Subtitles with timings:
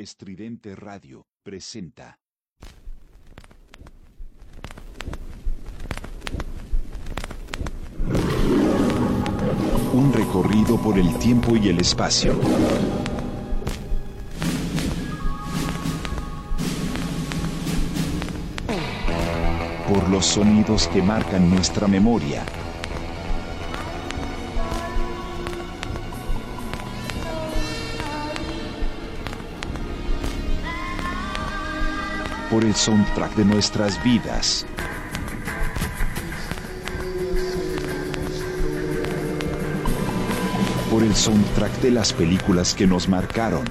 [0.00, 2.18] Estridente Radio presenta.
[9.92, 12.40] Un recorrido por el tiempo y el espacio.
[19.86, 22.46] Por los sonidos que marcan nuestra memoria.
[32.50, 34.66] Por el soundtrack de nuestras vidas.
[40.90, 43.64] Por el soundtrack de las películas que nos marcaron.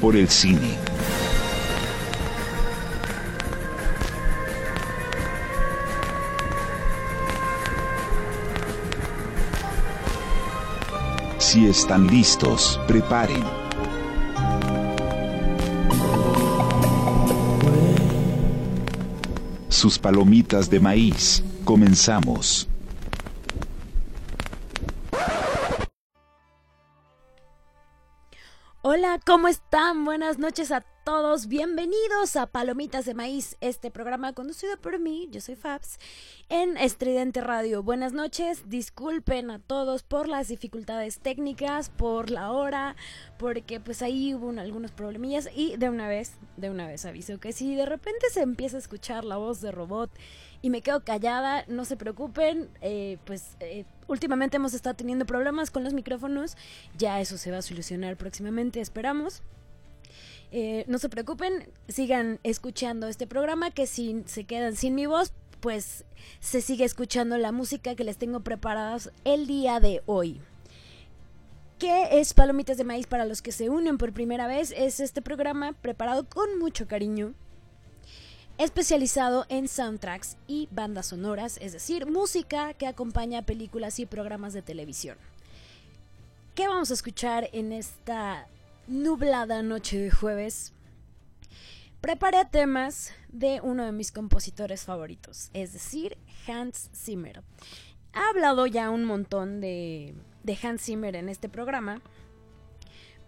[0.00, 0.85] Por el cine.
[11.48, 13.44] Si están listos, preparen.
[19.68, 21.44] Sus palomitas de maíz.
[21.64, 22.68] Comenzamos.
[28.82, 30.04] Hola, ¿cómo están?
[30.04, 31.46] Buenas noches a todos.
[31.46, 36.00] Bienvenidos a Palomitas de Maíz, este programa conducido por mí, yo soy Fabs,
[36.48, 37.84] en Estridente Radio.
[37.84, 42.96] Buenas noches, disculpen a todos por las dificultades técnicas, por la hora,
[43.38, 47.52] porque pues ahí hubo algunos problemillas y de una vez, de una vez aviso que
[47.52, 50.10] si de repente se empieza a escuchar la voz de robot
[50.60, 55.70] y me quedo callada, no se preocupen, eh, pues eh, últimamente hemos estado teniendo problemas
[55.70, 56.56] con los micrófonos,
[56.98, 59.44] ya eso se va a solucionar próximamente, esperamos.
[60.52, 65.32] Eh, no se preocupen, sigan escuchando este programa que si se quedan sin mi voz,
[65.60, 66.04] pues
[66.40, 70.40] se sigue escuchando la música que les tengo preparadas el día de hoy.
[71.78, 74.72] ¿Qué es Palomitas de Maíz para los que se unen por primera vez?
[74.76, 77.34] Es este programa preparado con mucho cariño
[78.58, 84.62] especializado en soundtracks y bandas sonoras, es decir, música que acompaña películas y programas de
[84.62, 85.18] televisión.
[86.54, 88.48] ¿Qué vamos a escuchar en esta
[88.86, 90.72] nublada noche de jueves?
[92.00, 96.16] Preparé temas de uno de mis compositores favoritos, es decir,
[96.46, 97.42] Hans Zimmer.
[98.14, 102.00] He hablado ya un montón de, de Hans Zimmer en este programa,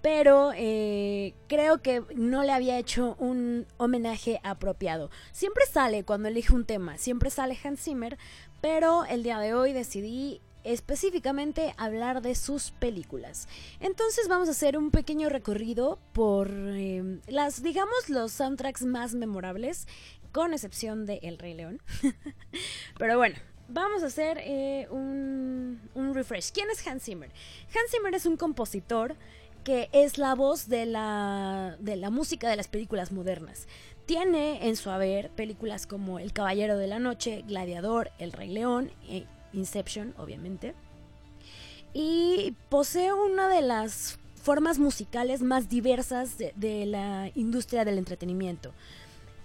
[0.00, 5.10] pero eh, creo que no le había hecho un homenaje apropiado.
[5.32, 8.16] Siempre sale cuando elige un tema, siempre sale Hans Zimmer,
[8.60, 13.48] pero el día de hoy decidí específicamente hablar de sus películas.
[13.80, 19.86] Entonces vamos a hacer un pequeño recorrido por eh, las, digamos, los soundtracks más memorables,
[20.32, 21.80] con excepción de El Rey León.
[22.98, 23.36] pero bueno,
[23.68, 26.52] vamos a hacer eh, un, un refresh.
[26.52, 27.30] ¿Quién es Hans Zimmer?
[27.68, 29.16] Hans Zimmer es un compositor
[29.64, 33.66] que es la voz de la, de la música de las películas modernas.
[34.06, 38.90] Tiene en su haber películas como El Caballero de la Noche, Gladiador, El Rey León,
[39.06, 40.74] e Inception, obviamente.
[41.94, 48.72] Y posee una de las formas musicales más diversas de, de la industria del entretenimiento.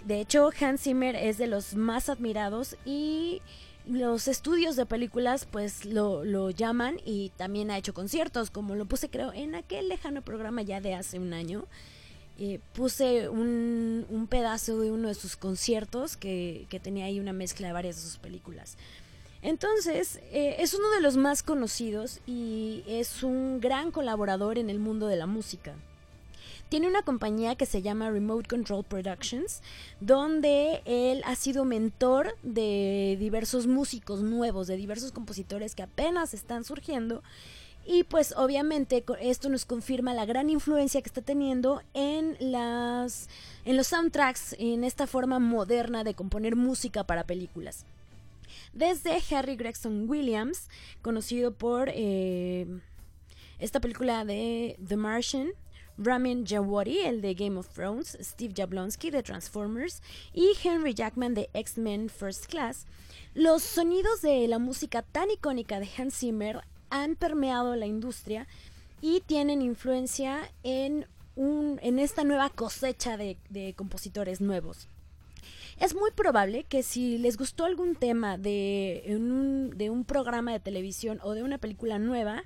[0.06, 3.42] De hecho, Hans Zimmer es de los más admirados y
[3.86, 8.86] los estudios de películas pues lo, lo, llaman y también ha hecho conciertos, como lo
[8.86, 11.66] puse creo en aquel lejano programa ya de hace un año.
[12.40, 17.32] Eh, puse un, un, pedazo de uno de sus conciertos que, que, tenía ahí una
[17.32, 18.76] mezcla de varias de sus películas.
[19.44, 24.80] Entonces, eh, es uno de los más conocidos y es un gran colaborador en el
[24.80, 25.76] mundo de la música
[26.74, 29.62] tiene una compañía que se llama Remote Control Productions,
[30.00, 36.64] donde él ha sido mentor de diversos músicos nuevos, de diversos compositores que apenas están
[36.64, 37.22] surgiendo.
[37.86, 43.30] Y pues obviamente esto nos confirma la gran influencia que está teniendo en las
[43.66, 47.86] en los soundtracks, en esta forma moderna de componer música para películas.
[48.74, 50.68] Desde Harry Gregson Williams,
[51.02, 52.66] conocido por eh,
[53.60, 55.52] esta película de The Martian,
[55.98, 60.02] Ramin Djawadi, el de Game of Thrones, Steve Jablonsky de Transformers
[60.34, 62.88] y Henry Jackman de X-Men First Class,
[63.36, 68.48] los sonidos de la música tan icónica de Hans Zimmer han permeado la industria
[69.02, 71.06] y tienen influencia en,
[71.36, 74.88] un, en esta nueva cosecha de, de compositores nuevos.
[75.80, 80.60] Es muy probable que si les gustó algún tema de un, de un programa de
[80.60, 82.44] televisión o de una película nueva,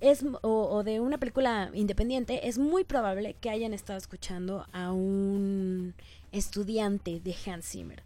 [0.00, 5.94] es, o, de una película independiente, es muy probable que hayan estado escuchando a un
[6.32, 8.02] estudiante de Hans Zimmer.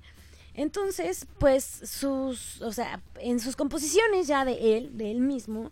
[0.55, 5.71] Entonces, pues sus, o sea, en sus composiciones ya de él, de él mismo,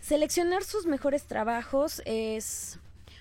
[0.00, 2.78] seleccionar sus mejores trabajos es,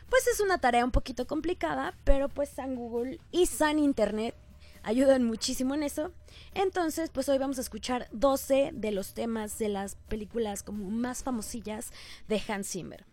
[0.09, 4.35] pues es una tarea un poquito complicada, pero pues San Google y San Internet
[4.83, 6.13] ayudan muchísimo en eso.
[6.53, 11.23] Entonces, pues hoy vamos a escuchar 12 de los temas de las películas como más
[11.23, 11.91] famosillas
[12.27, 13.05] de Hans Zimmer.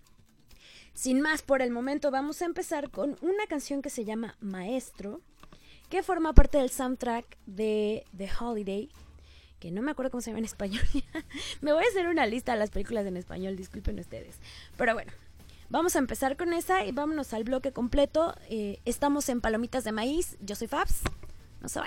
[0.93, 5.21] Sin más por el momento, vamos a empezar con una canción que se llama Maestro,
[5.89, 8.91] que forma parte del soundtrack de The Holiday,
[9.59, 10.83] que no me acuerdo cómo se llama en español.
[11.61, 14.37] me voy a hacer una lista de las películas en español, disculpen ustedes.
[14.77, 15.13] Pero bueno,
[15.69, 18.35] vamos a empezar con esa y vámonos al bloque completo.
[18.49, 21.03] Eh, estamos en Palomitas de Maíz, yo soy Fabs,
[21.61, 21.81] no se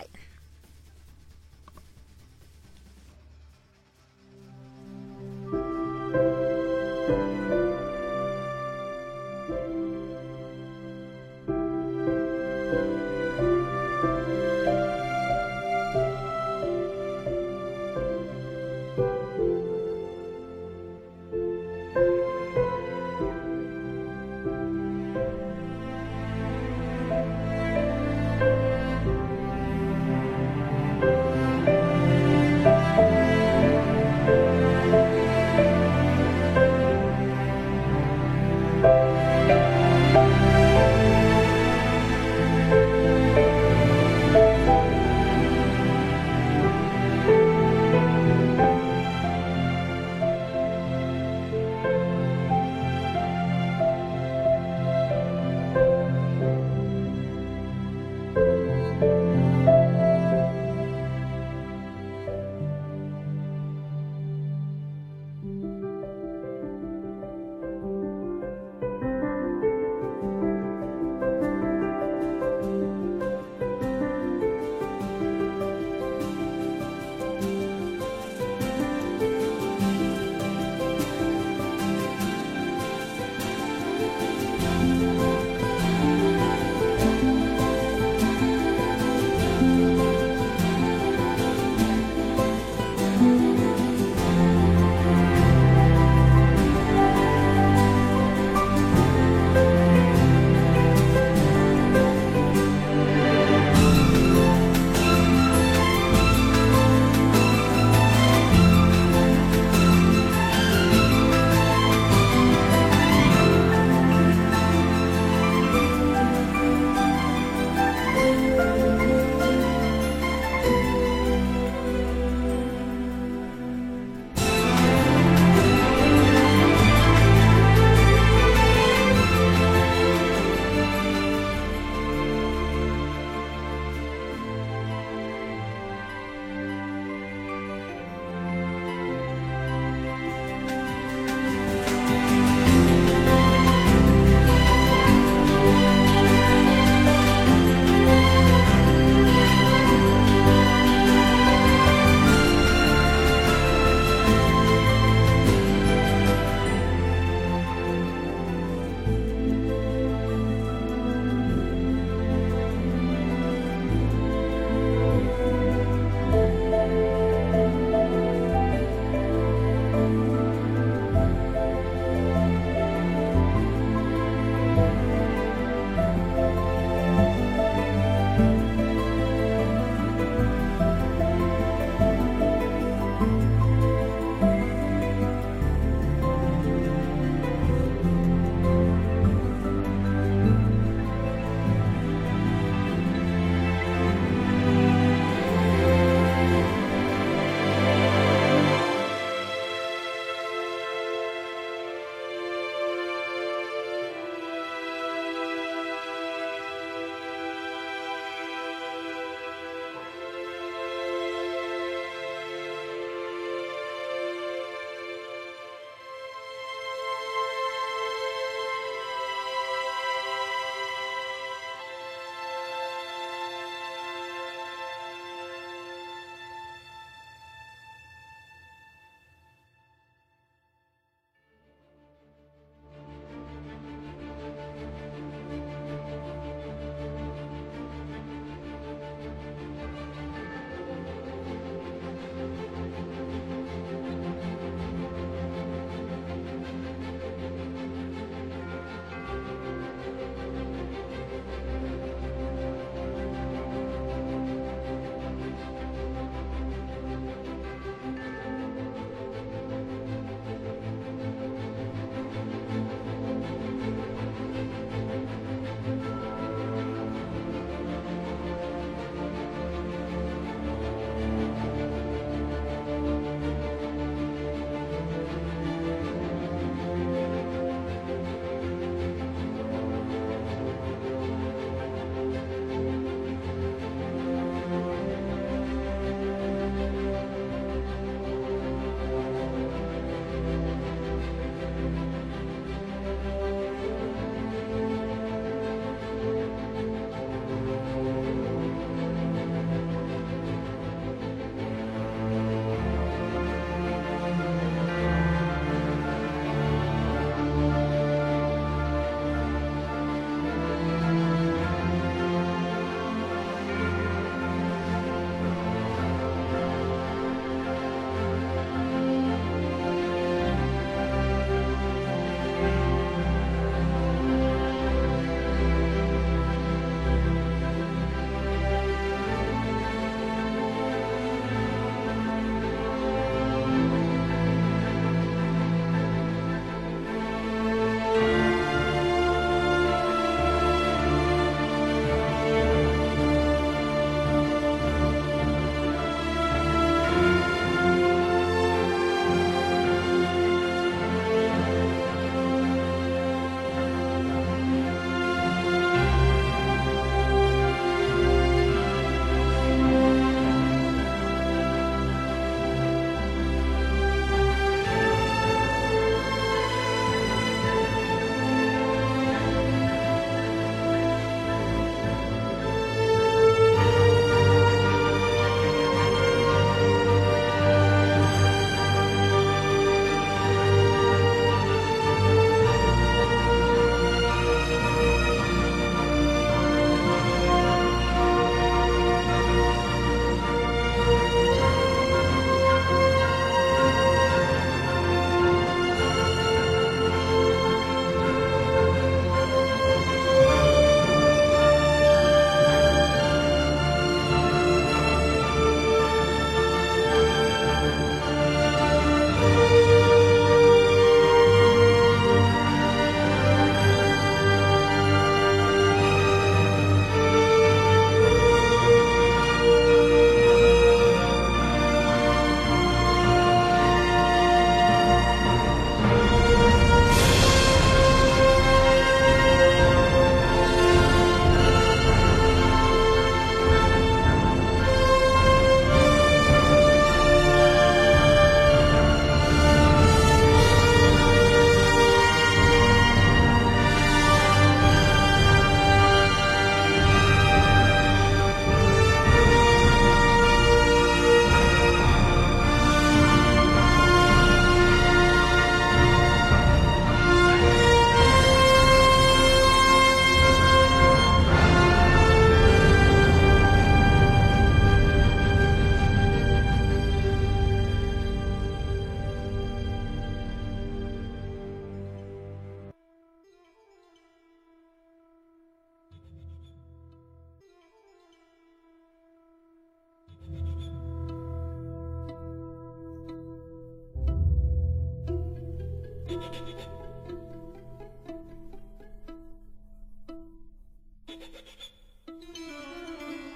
[492.27, 493.52] うん。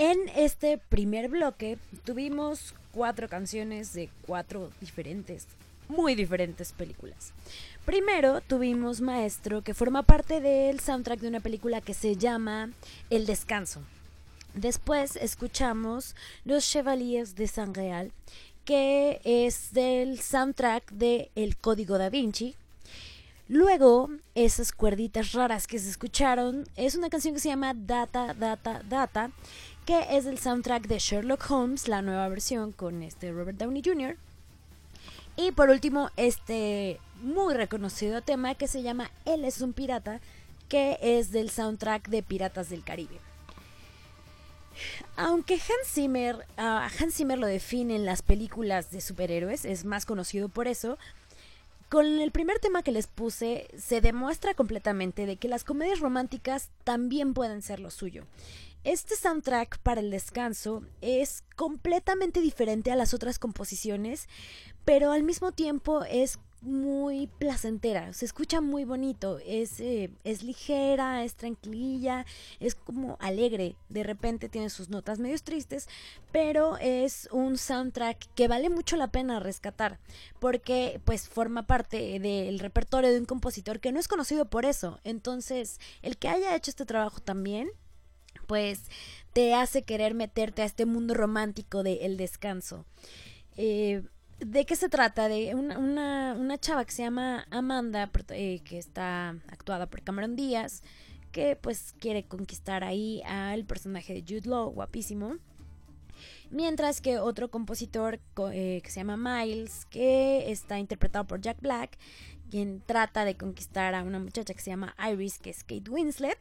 [0.00, 5.48] En este primer bloque tuvimos cuatro canciones de cuatro diferentes,
[5.88, 7.32] muy diferentes películas.
[7.84, 12.70] Primero tuvimos Maestro, que forma parte del soundtrack de una película que se llama
[13.10, 13.82] El Descanso.
[14.54, 18.12] Después escuchamos Los Chevaliers de San Real,
[18.64, 22.54] que es del soundtrack de El Código da Vinci.
[23.48, 28.82] Luego, esas cuerditas raras que se escucharon, es una canción que se llama Data, Data,
[28.86, 29.30] Data,
[29.88, 34.18] que es del soundtrack de Sherlock Holmes, la nueva versión con este Robert Downey Jr.
[35.34, 40.20] Y por último, este muy reconocido tema que se llama Él es un pirata,
[40.68, 43.18] que es del soundtrack de Piratas del Caribe.
[45.16, 50.04] Aunque Hans Zimmer, ah, Hans Zimmer lo define en las películas de superhéroes, es más
[50.04, 50.98] conocido por eso,
[51.88, 56.68] con el primer tema que les puse se demuestra completamente de que las comedias románticas
[56.84, 58.26] también pueden ser lo suyo.
[58.88, 64.30] Este soundtrack para el descanso es completamente diferente a las otras composiciones,
[64.86, 71.22] pero al mismo tiempo es muy placentera, se escucha muy bonito, es, eh, es ligera,
[71.22, 72.24] es tranquila,
[72.60, 75.86] es como alegre, de repente tiene sus notas medio tristes,
[76.32, 79.98] pero es un soundtrack que vale mucho la pena rescatar,
[80.38, 84.98] porque pues forma parte del repertorio de un compositor que no es conocido por eso,
[85.04, 87.68] entonces el que haya hecho este trabajo también,
[88.48, 88.80] pues
[89.32, 92.84] te hace querer meterte a este mundo romántico de el descanso.
[93.56, 94.02] Eh,
[94.40, 95.28] ¿De qué se trata?
[95.28, 100.82] De una, una, chava que se llama Amanda, eh, que está actuada por Cameron Díaz,
[101.30, 105.36] que pues quiere conquistar ahí al personaje de Jude Law, guapísimo.
[106.50, 108.20] Mientras que otro compositor
[108.52, 111.98] eh, que se llama Miles, que está interpretado por Jack Black,
[112.50, 116.38] quien trata de conquistar a una muchacha que se llama Iris, que es Kate Winslet.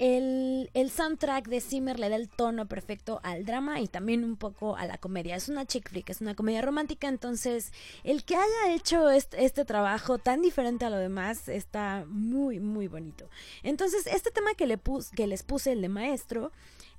[0.00, 4.74] El, soundtrack de Zimmer le da el tono perfecto al drama y también un poco
[4.76, 5.36] a la comedia.
[5.36, 7.70] Es una chick flick, es una comedia romántica, entonces
[8.02, 13.28] el que haya hecho este, trabajo tan diferente a lo demás está muy, muy bonito.
[13.62, 14.80] Entonces, este tema que, le
[15.14, 16.50] que les puse, el de maestro,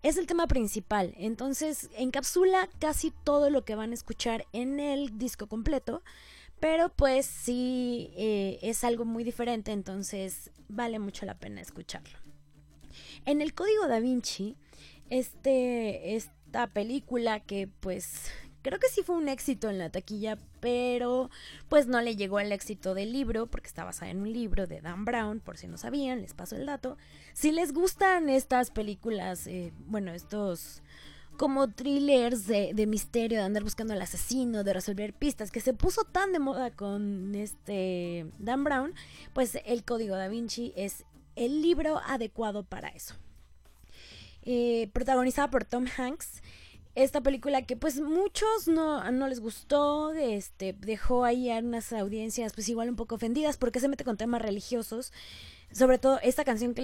[0.03, 1.15] es el tema principal.
[1.17, 6.03] Entonces, encapsula casi todo lo que van a escuchar en el disco completo.
[6.59, 12.20] Pero pues sí eh, es algo muy diferente, entonces vale mucho la pena escucharlo.
[13.25, 14.55] En el Código da Vinci,
[15.09, 21.29] este, esta película que pues creo que sí fue un éxito en la taquilla, pero
[21.69, 24.81] pues no le llegó al éxito del libro, porque está basada en un libro de
[24.81, 26.97] Dan Brown, por si no sabían, les paso el dato.
[27.33, 30.81] Si les gustan estas películas, eh, bueno, estos
[31.37, 35.73] como thrillers de, de, misterio, de andar buscando al asesino, de resolver pistas, que se
[35.73, 38.93] puso tan de moda con este Dan Brown,
[39.33, 41.03] pues el Código da Vinci es
[41.35, 43.15] el libro adecuado para eso.
[44.43, 46.41] Eh, protagonizada por Tom Hanks.
[46.93, 52.51] Esta película que pues muchos no, no les gustó, este, dejó ahí a unas audiencias
[52.51, 55.13] pues igual un poco ofendidas porque se mete con temas religiosos.
[55.71, 56.81] Sobre todo esta canción que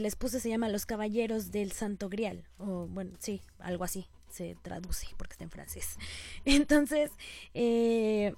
[0.00, 2.44] les, puse se llama Los Caballeros del Santo Grial.
[2.58, 5.96] O bueno, sí, algo así se traduce porque está en francés.
[6.44, 7.10] Entonces,
[7.54, 8.34] eh,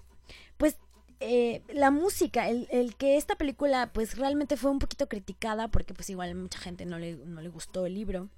[0.57, 0.79] pues
[1.21, 5.95] eh, la música, el, el, que esta película pues realmente fue un poquito criticada porque
[5.95, 8.29] pues igual mucha gente no le, no le gustó el libro.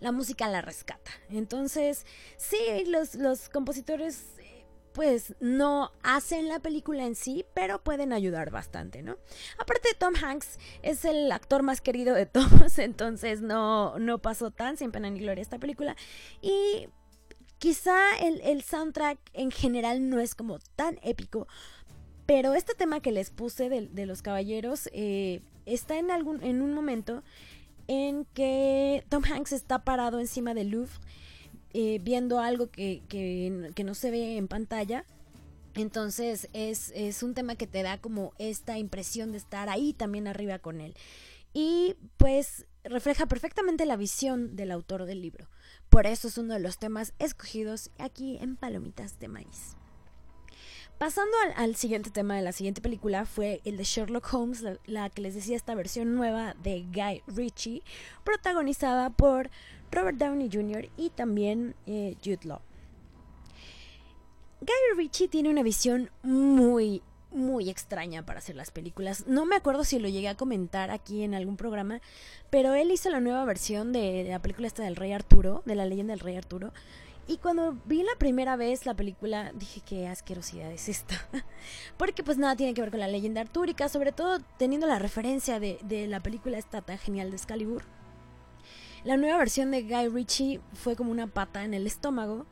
[0.00, 1.10] La música la rescata.
[1.30, 4.26] Entonces, sí, los, los compositores
[4.92, 9.16] pues no hacen la película en sí, pero pueden ayudar bastante, ¿no?
[9.58, 14.76] Aparte Tom Hanks es el actor más querido de todos, entonces no, no pasó tan
[14.76, 15.96] sin pena ni gloria esta película.
[16.40, 16.88] Y
[17.58, 21.46] quizá el, el soundtrack en general no es como tan épico,
[22.28, 26.74] pero este tema que les puse de, los caballeros eh, está en, algún, en un
[26.74, 27.22] momento
[27.86, 30.92] en que Tom Hanks está parado encima del Louvre
[31.72, 35.06] eh, viendo algo que, que, no se ve en pantalla.
[35.72, 40.26] Entonces es, es un tema que te da como esta impresión de estar ahí también
[40.26, 40.94] arriba con él.
[41.54, 45.48] Y pues refleja perfectamente la visión del autor del libro.
[45.88, 49.77] Por eso es uno de los temas escogidos aquí en Palomitas de Maíz.
[50.98, 55.22] Pasando al, siguiente tema de la siguiente película fue el de Sherlock Holmes, la, que
[55.22, 57.84] les decía esta versión nueva de Guy Ritchie,
[58.24, 59.48] protagonizada por
[59.92, 60.88] Robert Downey Jr.
[60.96, 62.60] y también eh, Jude Law.
[64.60, 69.28] Guy Ritchie tiene una visión muy, muy extraña para hacer las películas.
[69.28, 72.00] No me acuerdo si lo llegué a comentar aquí en algún programa,
[72.50, 75.86] pero él hizo la nueva versión de la película esta del Rey Arturo, de la
[75.86, 76.72] leyenda del Rey Arturo.
[77.30, 81.14] Y cuando vi la primera vez la película, dije qué asquerosidad es esta.
[81.98, 85.60] Porque pues nada tiene que ver con la leyenda artúrica, sobre todo teniendo la referencia
[85.60, 87.82] de, la película esta genial de Excalibur.
[89.04, 92.46] La nueva versión de Guy Ritchie fue como una pata en el estómago.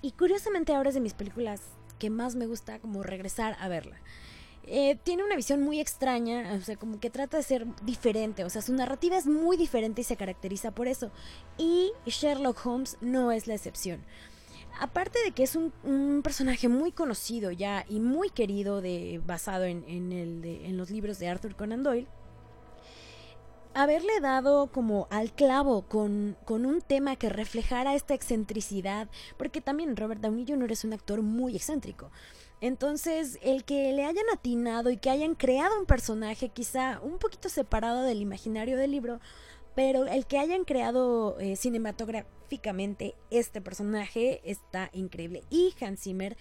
[0.00, 1.60] Y curiosamente ahora es de mis películas
[1.98, 3.98] que más me gusta como regresar a verla.
[4.70, 8.50] Eh, tiene una visión muy extraña, o sea, como que trata de ser diferente, o
[8.50, 11.10] sea, su narrativa es muy diferente y se caracteriza por eso.
[11.56, 14.04] Y Sherlock Holmes no es la excepción.
[14.78, 20.76] Aparte de que es un, personaje muy conocido ya y muy querido de, basado en,
[20.76, 22.06] los libros de Arthur Conan Doyle,
[23.72, 29.96] haberle dado como al clavo con, con, un tema que reflejara esta excentricidad, porque también
[29.96, 30.72] Robert Downey Jr.
[30.72, 32.10] es un actor muy excéntrico.
[32.60, 37.48] Entonces, el que le hayan atinado y que hayan creado un personaje quizá un poquito
[37.48, 39.20] separado del imaginario del libro,
[39.74, 45.44] pero el que hayan creado eh, cinematográficamente este personaje está increíble.
[45.50, 46.36] Y Hans Zimmer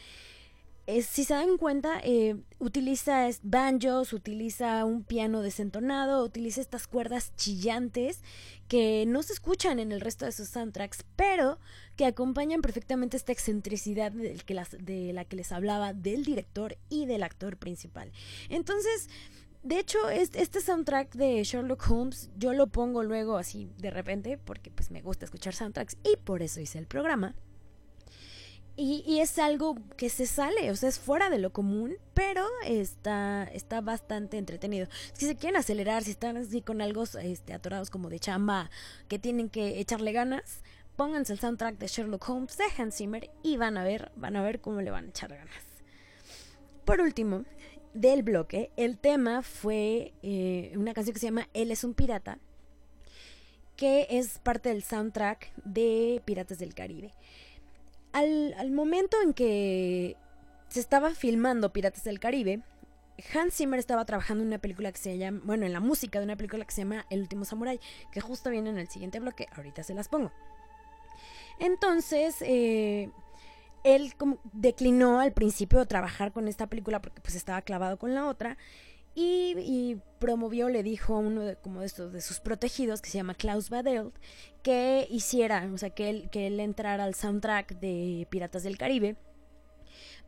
[1.01, 8.21] si se dan cuenta, eh, utiliza banjos, utiliza un piano desentonado, utiliza estas cuerdas chillantes
[8.69, 11.59] que no se escuchan en el resto de sus soundtracks, pero
[11.97, 17.57] que acompañan perfectamente esta excentricidad de la que les hablaba del director y del actor
[17.57, 18.11] principal.
[18.47, 19.09] Entonces,
[19.63, 24.71] de hecho, este soundtrack de Sherlock Holmes yo lo pongo luego así de repente porque
[24.71, 27.35] pues me gusta escuchar soundtracks y por eso hice el programa.
[28.79, 33.49] Y, es algo que se sale, o sea, es fuera de lo común, pero está,
[33.51, 34.87] está bastante entretenido.
[35.13, 38.69] Si se quieren acelerar, si están así con algo este, atorados como de chamba,
[39.07, 40.61] que tienen que echarle ganas,
[40.95, 44.43] pónganse el soundtrack de Sherlock Holmes de Hans Zimmer y van a ver, van a
[44.43, 45.63] ver cómo le van a echar ganas.
[46.85, 47.45] Por último,
[47.95, 52.37] del bloque, el tema fue eh, una canción que se llama Él es un pirata,
[53.75, 57.11] que es parte del soundtrack de Piratas del Caribe
[58.17, 60.15] al, momento en que
[60.69, 62.61] se estaba filmando Piratas del Caribe,
[63.33, 66.25] Hans Zimmer estaba trabajando en una película que se llama, bueno, en la música de
[66.25, 67.79] una película que se llama El último Samurai,
[68.11, 70.31] que justo viene en el siguiente bloque, ahorita se las pongo.
[71.59, 73.09] Entonces, eh,
[73.83, 74.13] él
[74.51, 78.57] declinó al principio trabajar con esta película porque pues estaba clavado con la otra
[79.19, 83.17] y, promovió, le dijo a uno de, como de, estos, de sus protegidos, que se
[83.17, 84.13] llama Klaus Badelt,
[84.61, 89.15] que hiciera, o sea, que él, que él entrara al soundtrack de Piratas del Caribe.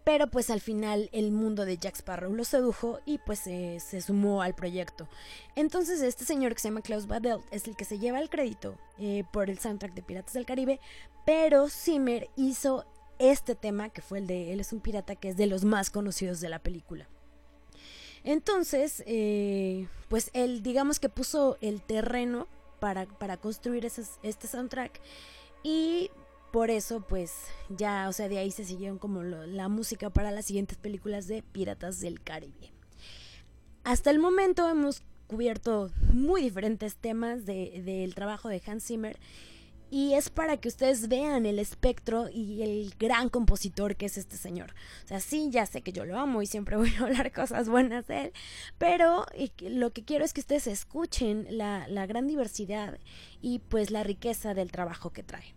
[0.03, 4.41] Pero pues al final el mundo de Jack Sparrow lo sedujo y pues se sumó
[4.41, 5.07] al proyecto.
[5.55, 8.79] Entonces este señor que se llama Klaus Badelt es el que se lleva el crédito
[8.97, 10.79] eh, por el soundtrack de Piratas del Caribe,
[11.25, 12.85] pero Zimmer hizo
[13.19, 15.91] este tema que fue el de Él es un pirata, que es de los más
[15.91, 17.07] conocidos de la película.
[18.29, 22.47] Entonces, eh, pues él, digamos que puso el terreno
[22.79, 25.01] para, para construir este soundtrack
[25.63, 26.11] y
[26.51, 27.33] por eso, pues
[27.69, 31.41] ya, o sea, de ahí se siguieron como la música para las siguientes películas de
[31.41, 32.71] Piratas del Caribe.
[33.83, 39.17] Hasta el momento hemos cubierto muy diferentes temas del trabajo de Hans Zimmer
[39.91, 44.37] y es para que ustedes vean el espectro y el gran compositor que es este
[44.37, 44.73] señor.
[45.05, 47.69] O sea, sí, ya sé que yo lo amo y siempre voy a hablar cosas
[47.69, 48.33] buenas de él,
[48.77, 49.25] pero
[49.61, 52.99] lo que quiero es que ustedes escuchen la, la gran diversidad
[53.41, 55.53] y pues la riqueza del trabajo que trae.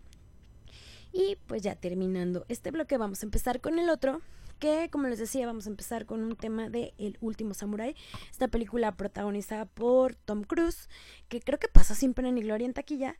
[1.12, 4.22] Y pues ya terminando este bloque vamos a empezar con el otro,
[4.62, 7.96] que como les decía vamos a empezar con un tema de El último Samurai,
[8.30, 10.88] esta película protagonizada por Tom Cruise,
[11.28, 13.16] que creo que pasa siempre en gloria en taquilla,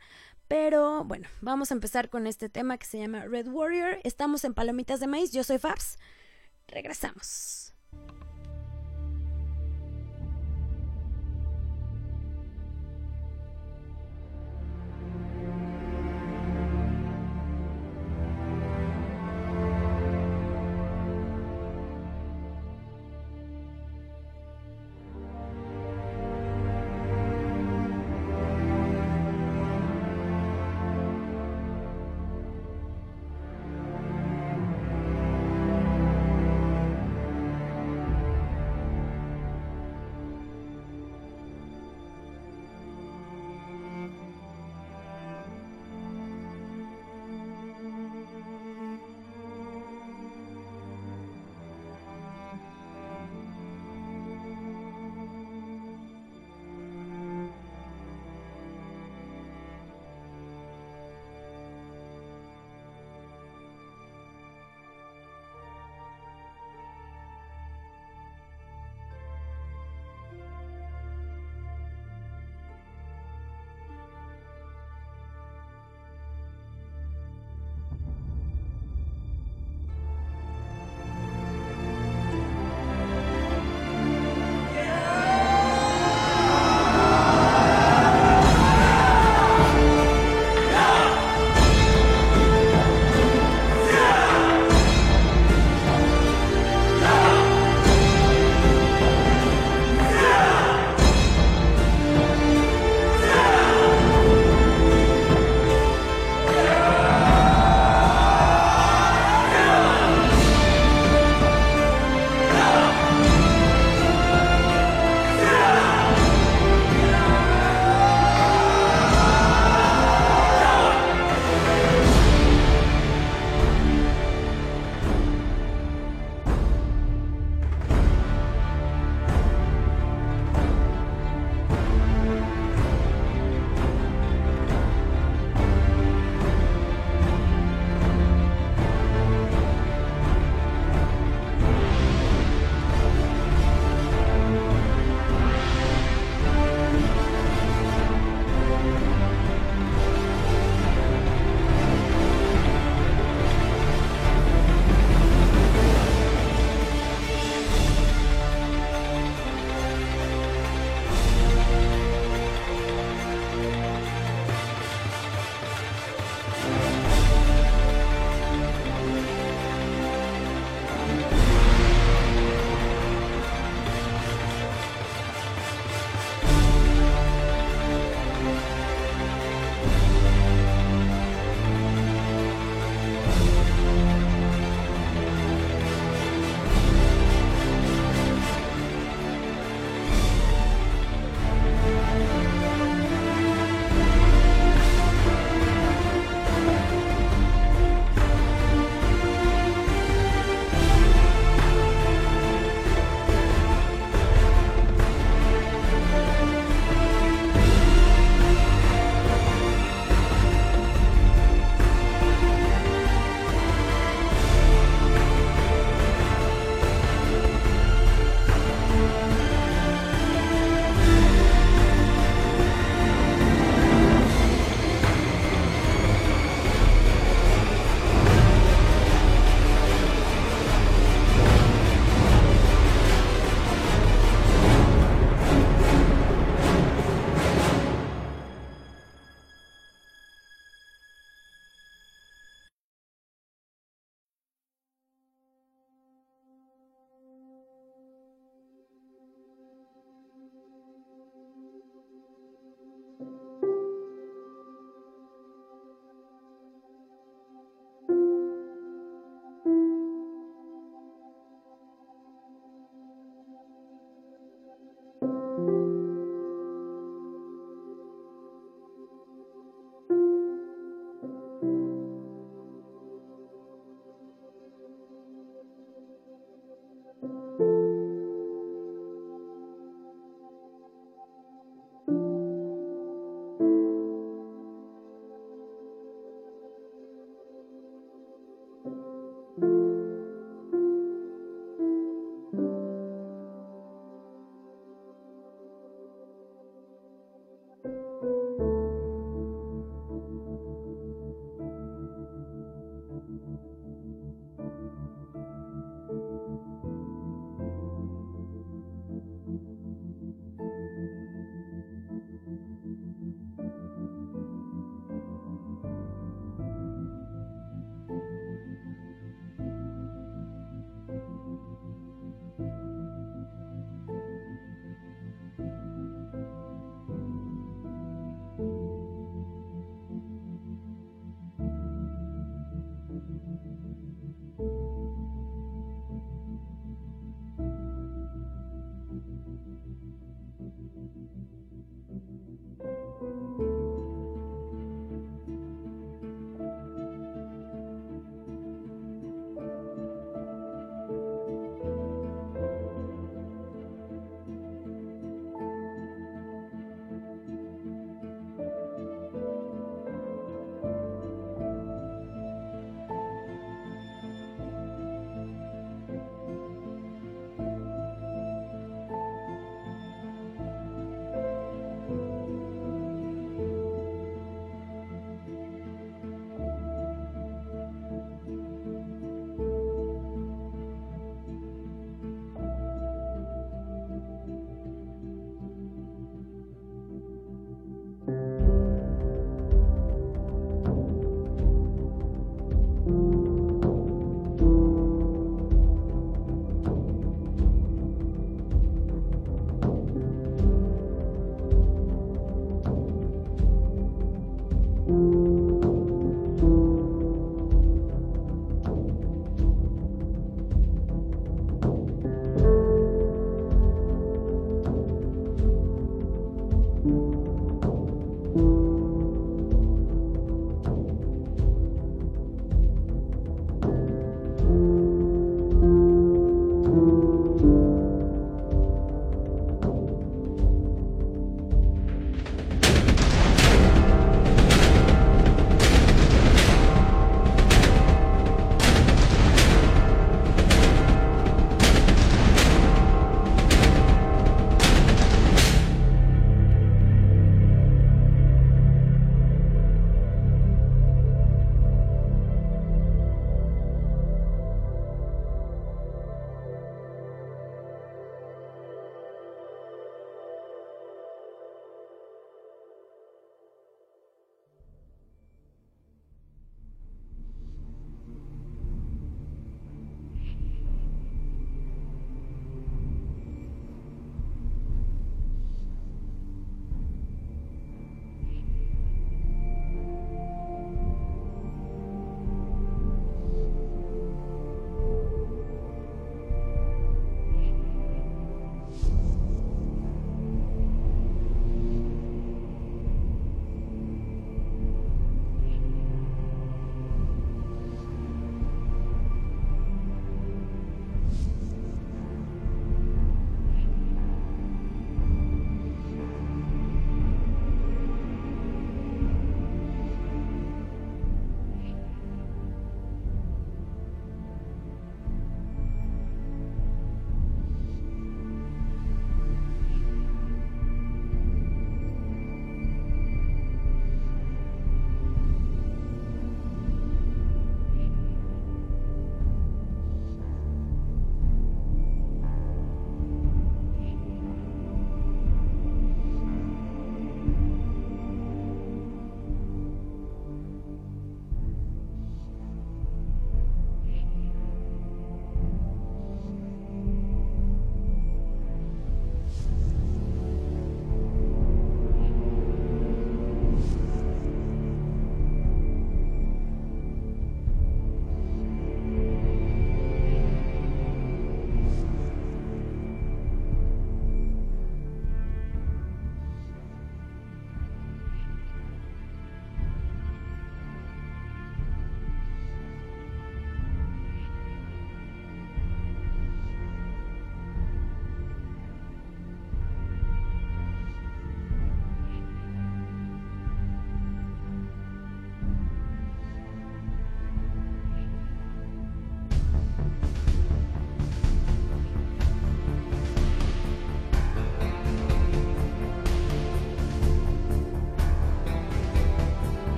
[0.46, 3.98] pero bueno, vamos a empezar con este tema que se llama Red Warrior.
[4.04, 5.98] Estamos en Palomitas de Maíz, yo soy Fabs.
[6.68, 7.71] Regresamos.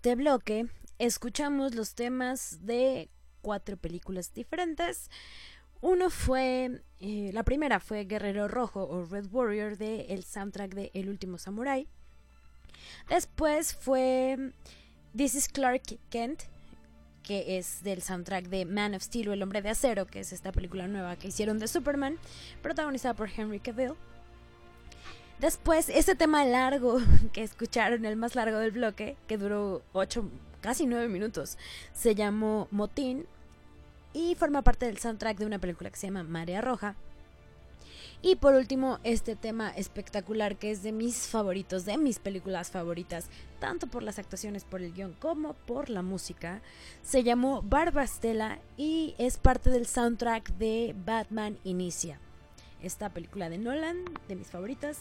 [0.00, 0.66] Este bloque
[0.98, 3.10] escuchamos los temas de
[3.42, 5.10] cuatro películas diferentes.
[5.82, 10.90] Uno fue, eh, la primera fue Guerrero Rojo o Red Warrior de el soundtrack de
[10.94, 11.86] El Último Samurai.
[13.10, 14.52] Después fue
[15.14, 16.44] This is Clark Kent,
[17.22, 20.32] que es del soundtrack de Man of Steel o El Hombre de Acero, que es
[20.32, 22.16] esta película nueva que hicieron de Superman,
[22.62, 23.96] protagonizada por Henry Cavill.
[25.40, 26.98] Después, ese tema largo
[27.32, 30.28] que escucharon, el más largo del bloque, que duró 8,
[30.60, 31.56] casi 9 minutos,
[31.94, 33.24] se llamó Motín
[34.12, 36.94] y forma parte del soundtrack de una película que se llama Marea Roja.
[38.20, 43.30] Y por último, este tema espectacular que es de mis favoritos, de mis películas favoritas,
[43.60, 46.60] tanto por las actuaciones, por el guion como por la música,
[47.02, 52.20] se llamó Barbastella y es parte del soundtrack de Batman Inicia.
[52.82, 54.98] Esta película de Nolan, de mis favoritas.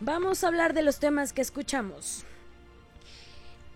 [0.00, 2.24] Vamos a hablar de los temas que escuchamos.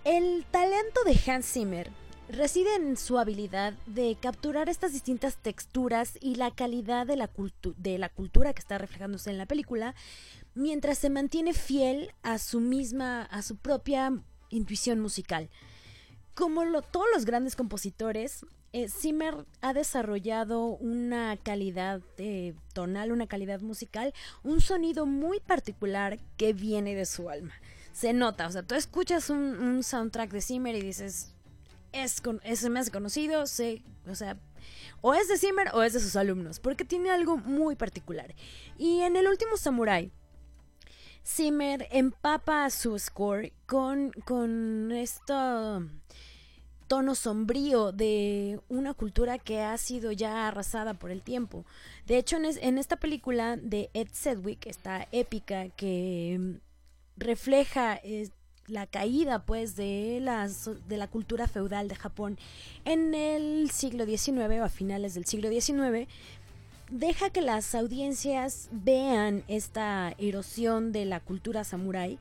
[0.05, 1.91] El talento de Hans Zimmer
[2.28, 7.30] reside en su habilidad de capturar estas distintas texturas y la calidad de la,
[7.76, 9.95] de la cultura que está reflejándose en la película,
[10.55, 14.12] mientras se mantiene fiel a su misma, a su propia
[14.51, 15.51] intuición musical.
[16.37, 23.62] Como todos los grandes compositores, eh, Zimmer ha desarrollado una calidad eh, tonal, una calidad
[23.62, 24.12] musical,
[24.43, 27.55] un sonido muy particular que viene de su alma.
[27.95, 31.32] Se nota, o sea, tú escuchas un, un soundtrack de Zimmer y dices,
[31.93, 34.37] es, es más conocido, sé, o sea,
[35.01, 38.34] o es de Zimmer o es de sus alumnos, porque tiene algo muy particular.
[38.76, 40.12] Y en el último Samurai,
[41.24, 45.32] Zimmer empapa su score con, con este
[46.87, 51.64] tono sombrío de una cultura que ha sido ya arrasada por el tiempo.
[52.07, 56.59] De hecho, en, esta película de Ed Sedgwick, esta épica que
[57.16, 58.01] refleja
[58.66, 62.39] la caída pues de, las, de la cultura feudal de Japón
[62.84, 66.09] en el siglo XIX o a finales del siglo XIX,
[66.91, 72.18] deja que las audiencias vean esta erosión de la cultura samurái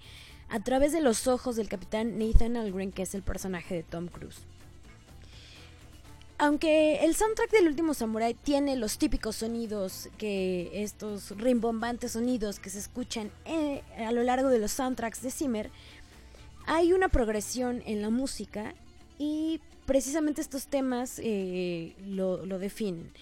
[0.50, 4.08] a través de los ojos del capitán Nathan Algren, que es el personaje de Tom
[4.08, 4.42] Cruise.
[6.38, 12.70] Aunque el soundtrack del último Samurai tiene los típicos sonidos que estos rimbombantes sonidos que
[12.70, 15.72] se escuchan eh, a lo largo de los soundtracks de Zimmer,
[16.66, 18.76] hay una progresión en la música
[19.18, 23.14] y precisamente estos temas eh, lo, definen.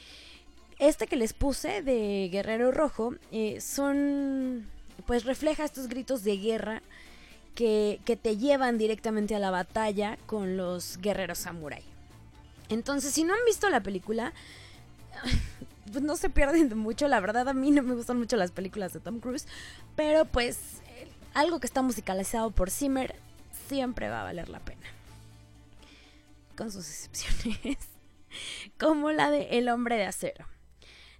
[0.79, 4.67] Este que les puse de Guerrero Rojo eh, son,
[5.05, 6.81] pues refleja estos gritos de guerra
[7.53, 11.92] que, que, te llevan directamente a la batalla con los guerreros samurai.
[12.73, 14.33] Entonces, si no han visto la película,
[15.91, 17.07] pues no se pierden mucho.
[17.07, 19.47] La verdad, a mí no me gustan mucho las películas de Tom Cruise,
[19.95, 20.57] pero pues
[20.87, 23.15] eh, algo que está musicalizado por Zimmer
[23.67, 24.81] siempre va a valer la pena.
[26.55, 27.77] Con sus excepciones.
[28.79, 30.45] Como la de El hombre de acero.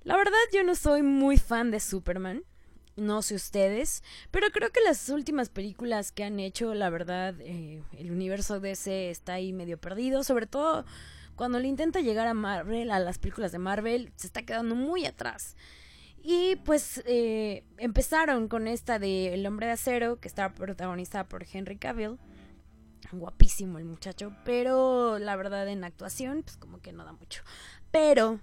[0.04, 2.44] La verdad yo no soy muy fan de Superman.
[2.96, 7.82] No sé ustedes, pero creo que las últimas películas que han hecho, la verdad, eh,
[7.98, 10.86] el universo DC está ahí medio perdido, sobre todo
[11.36, 15.06] cuando le intenta llegar a Marvel, a las películas de Marvel, se está quedando muy
[15.06, 15.56] atrás.
[16.22, 21.46] Y pues eh, empezaron con esta de El hombre de acero, que está protagonizada por
[21.52, 22.18] Henry Cavill
[23.20, 27.44] guapísimo el muchacho, pero la verdad en actuación, pues como que no da mucho.
[27.92, 28.40] Pero,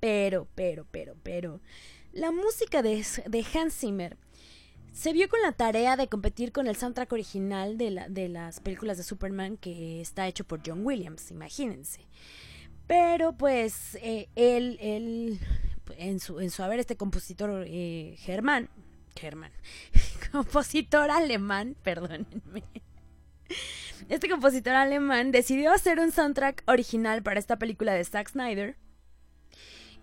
[0.00, 1.60] pero, pero, pero, pero,
[2.12, 4.16] la música de, de Hans Zimmer
[4.92, 8.60] se vio con la tarea de competir con el soundtrack original de, la, de las
[8.60, 12.06] películas de Superman que está hecho por John Williams, imagínense.
[12.86, 15.38] Pero pues eh, él, él,
[15.96, 18.68] en su, en su haber, este compositor eh, Germán,
[19.16, 19.52] Germán,
[20.32, 22.64] compositor alemán, perdónenme
[24.08, 28.76] este compositor alemán decidió hacer un soundtrack original para esta película de Zack Snyder.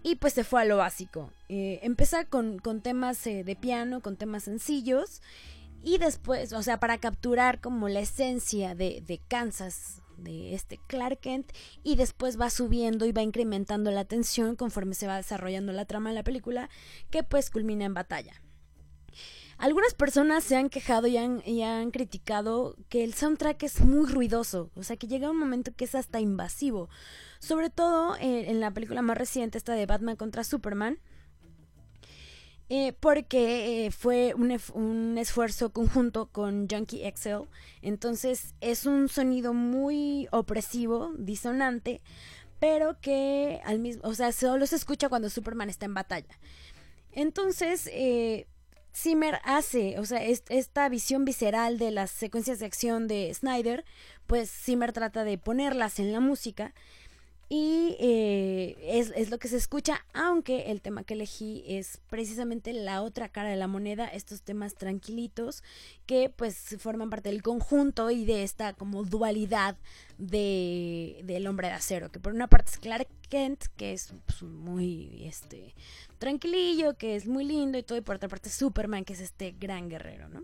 [0.04, 1.32] Y pues se fue a lo básico.
[1.50, 5.22] Eh, empezar con, temas eh, de piano, con temas sencillos.
[5.84, 11.20] Y después, o sea, para capturar como la esencia de, de Kansas, de este Clark
[11.20, 11.52] Kent.
[11.84, 16.10] Y después va subiendo y va incrementando la tensión conforme se va desarrollando la trama
[16.10, 16.70] de la película.
[17.10, 18.42] Que pues culmina en batalla.
[19.60, 24.10] Algunas personas se han quejado y han, y han criticado que el soundtrack es muy
[24.10, 26.88] ruidoso, o sea que llega un momento que es hasta invasivo.
[27.40, 31.00] Sobre todo eh, en la película más reciente, esta de Batman contra Superman,
[32.68, 37.48] eh, porque eh, fue un, un, esfuerzo conjunto con Junkie XL.
[37.82, 42.02] Entonces es un sonido muy opresivo, disonante,
[42.60, 46.38] pero que al mismo, o sea, solo se escucha cuando Superman está en batalla.
[47.14, 47.90] Entonces,
[48.94, 53.86] Zimmer hace, o sea, esta visión visceral de las secuencias de acción de Snyder,
[54.28, 56.74] pues Zimmer trata de ponerlas en la música
[57.52, 58.76] y eh,
[59.16, 63.50] es, lo que se escucha, aunque el tema que elegí es precisamente la otra cara
[63.50, 65.64] de la moneda, estos temas tranquilitos
[66.06, 69.78] que pues forman parte del conjunto y de esta como dualidad
[70.20, 74.44] de, del hombre de acero, que por una parte es Clark Kent, que es pues,
[74.44, 75.74] muy este,
[76.20, 79.56] tranquilillo, que es muy lindo y todo, y por otra parte Superman, que es este
[79.60, 80.44] gran guerrero, ¿no?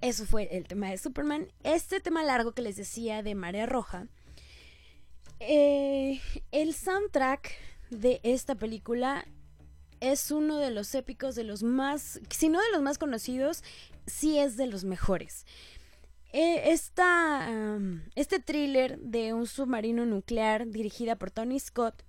[0.00, 1.48] Eso fue el tema de Superman.
[1.62, 4.08] Este tema largo que les decía de Marea Roja
[5.40, 6.20] eh,
[6.52, 7.52] el soundtrack
[7.90, 9.26] de esta película
[10.00, 13.62] es uno de los épicos, de los más, si no de los más conocidos,
[14.06, 15.46] sí es de los mejores.
[16.32, 16.76] Eh,
[18.14, 22.02] este thriller de un submarino nuclear dirigida por Tony Scott,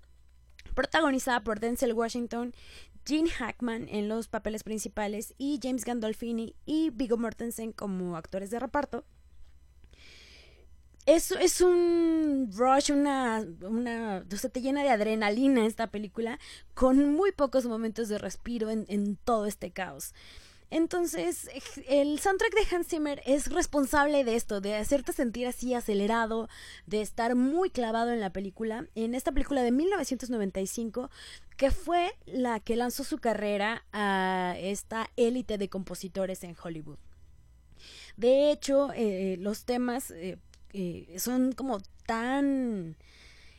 [0.75, 2.53] protagonizada por Denzel Washington,
[3.05, 8.59] Gene Hackman en los papeles principales y James Gandolfini y Viggo Mortensen como actores de
[8.59, 9.05] reparto,
[11.07, 16.37] es, es un rush, una, una, o sea, te llena de adrenalina esta película
[16.73, 20.13] con muy pocos momentos de respiro en, todo este caos.
[20.69, 21.49] Entonces,
[21.87, 26.49] el soundtrack de Hans Zimmer es responsable de esto, de hacerte sentir así acelerado,
[26.87, 31.09] de estar muy clavado en la película, en esta película de 1995,
[31.55, 36.97] que fue la que lanzó su carrera a esta élite de compositores en Hollywood.
[38.17, 40.37] De hecho, eh, los temas eh,
[40.77, 42.97] eh, son como tan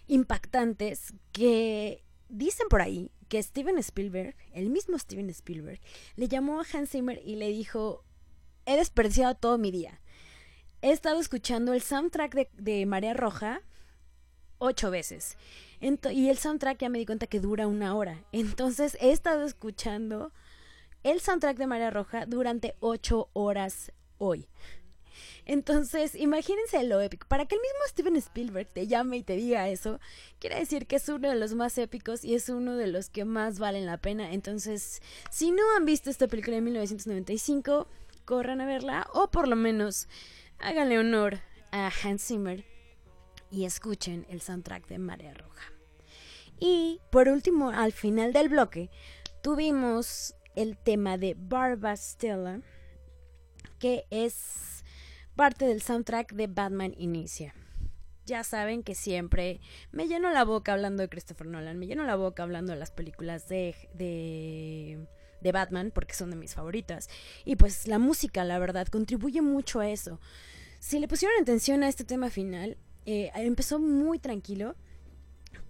[0.06, 5.80] impactantes que dicen por ahí que Steven Spielberg, el mismo Steven Spielberg,
[6.14, 8.04] le llamó a Hans Zimmer y le dijo,
[8.66, 10.00] he desperdiciado todo mi día.
[10.80, 13.62] He estado escuchando el soundtrack de, de Marea Roja
[14.58, 15.36] ocho veces.
[15.80, 18.24] y el soundtrack ya me di cuenta que dura una hora.
[18.30, 20.32] Entonces he estado escuchando
[21.02, 24.48] el soundtrack de Marea Roja durante ocho horas hoy.
[25.49, 27.26] Entonces, imagínense lo épico.
[27.26, 29.99] Para que el mismo Steven Spielberg te llame y te diga eso,
[30.38, 33.24] quiere decir que es uno de los más épicos y es uno de los que
[33.24, 34.34] más valen la pena.
[34.34, 37.88] Entonces, si no han visto esta película de 1995,
[38.26, 40.07] corran a verla o por lo menos
[40.59, 41.38] háganle honor
[41.72, 42.66] a Hans Zimmer
[43.51, 45.72] y escuchen el soundtrack de Marea Roja.
[46.61, 48.90] Y por último, al final del bloque,
[49.42, 52.61] tuvimos el tema de Barba Stella,
[53.78, 54.84] que es
[55.39, 57.55] parte del soundtrack de Batman Inicia.
[58.26, 59.61] Ya saben que siempre
[59.93, 62.91] me lleno la boca hablando de Christopher Nolan, me lleno la boca hablando de las
[62.91, 67.09] películas de, de, Batman porque son de mis favoritas.
[67.45, 70.18] Y pues la música, la verdad, contribuye mucho a eso.
[70.80, 72.76] Si le pusieron atención a este tema final,
[73.07, 74.74] eh, empezó muy tranquilo,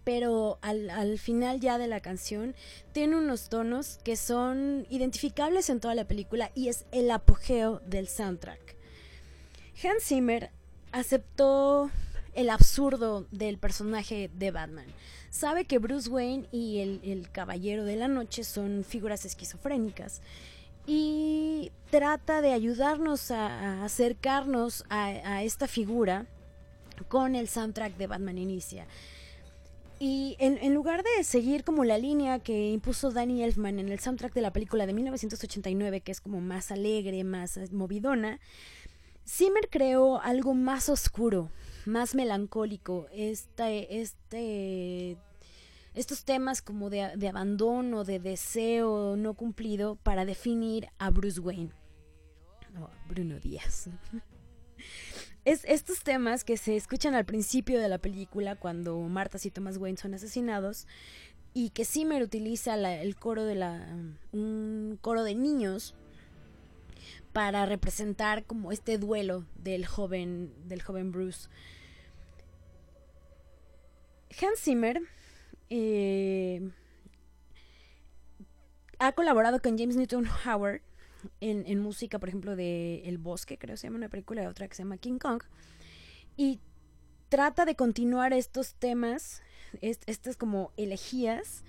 [0.05, 2.55] pero al, al, final ya de la canción
[2.93, 8.09] tiene unos tonos que son identificables en toda la película y es el apogeo del
[8.09, 8.68] soundtrack.
[9.83, 10.51] Hans Zimmer
[10.93, 11.91] aceptó
[12.35, 14.87] el absurdo del personaje de Batman.
[15.31, 20.21] Sabe que Bruce Wayne y el, Caballero de la Noche son figuras esquizofrénicas
[20.87, 26.27] y trata de ayudarnos a, acercarnos a, esta figura
[27.09, 28.87] con el soundtrack de Batman Inicia.
[30.01, 33.99] Y en, en, lugar de seguir como la línea que impuso Danny Elfman en el
[33.99, 38.39] soundtrack de la película de 1989, que es como más alegre, más movidona,
[39.29, 41.51] Zimmer creó algo más oscuro,
[41.85, 45.19] más melancólico, este, este,
[45.95, 51.73] estos temas como de, abandono, de deseo no cumplido para definir a Bruce Wayne.
[53.09, 53.91] Bruno Díaz.
[55.45, 59.79] Es estos temas que se escuchan al principio de la película cuando Marta y Thomas
[59.79, 60.87] Wayne son asesinados
[61.55, 63.97] y que Zimmer utiliza el coro de la
[64.33, 65.95] un coro de niños
[67.33, 71.49] para representar como este duelo del joven, del joven Bruce.
[74.41, 75.01] Hans Zimmer
[75.71, 76.71] eh,
[78.99, 80.83] ha colaborado con James Newton Howard
[81.41, 84.69] en, música, por ejemplo, de El Bosque, creo que se llama una película, y otra
[84.69, 85.43] que se llama King Kong,
[86.37, 86.61] y
[87.29, 89.43] trata de continuar estos temas,
[89.81, 91.65] estas como elegías,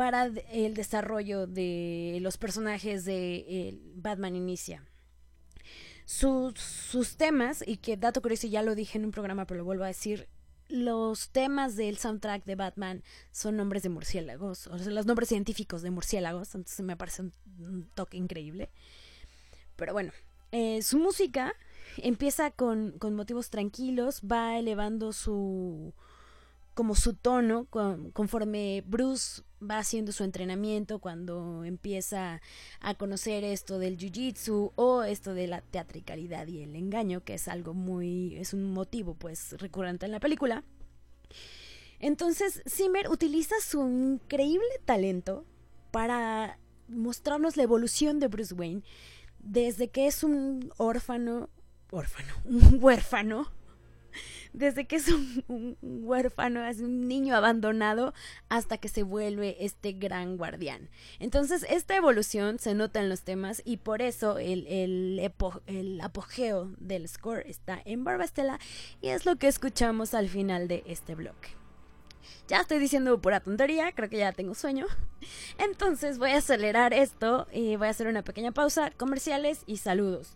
[0.00, 4.82] para el desarrollo de los personajes de Batman Inicia
[6.06, 9.84] sus, temas, y que dato curioso, ya lo dije en un programa, pero lo vuelvo
[9.84, 10.26] a decir,
[10.70, 15.82] los temas del soundtrack de Batman son nombres de murciélagos, o sea, los nombres científicos
[15.82, 17.24] de murciélagos, entonces me parece
[17.58, 18.70] un, toque increíble.
[19.76, 20.12] Pero bueno,
[20.50, 21.52] eh, su música
[21.98, 25.92] empieza con, con, motivos tranquilos, va elevando su
[26.72, 32.40] como su tono conforme Bruce va haciendo su entrenamiento, cuando empieza
[32.80, 37.48] a conocer esto del jiu-jitsu o esto de la teatricalidad y el engaño, que es
[37.48, 40.64] algo muy, es un motivo pues recurrente en la película.
[41.98, 45.44] Entonces, Zimmer utiliza su increíble talento
[45.90, 46.58] para
[46.88, 48.82] mostrarnos la evolución de Bruce Wayne
[49.38, 51.50] desde que es un órfano,
[51.90, 53.52] órfano, un huérfano,
[54.52, 58.14] desde que es un, huérfano, es un niño abandonado,
[58.48, 60.88] hasta que se vuelve este gran guardián.
[61.18, 65.32] Entonces, esta evolución se nota en los temas y por eso el, el,
[65.66, 68.58] el apogeo del score está en Barbastella
[69.00, 71.60] y es lo que escuchamos al final de este bloque.
[72.50, 74.86] Ya estoy diciendo pura tontería, creo que ya tengo sueño.
[75.58, 80.34] Entonces voy a acelerar esto y voy a hacer una pequeña pausa, comerciales y saludos.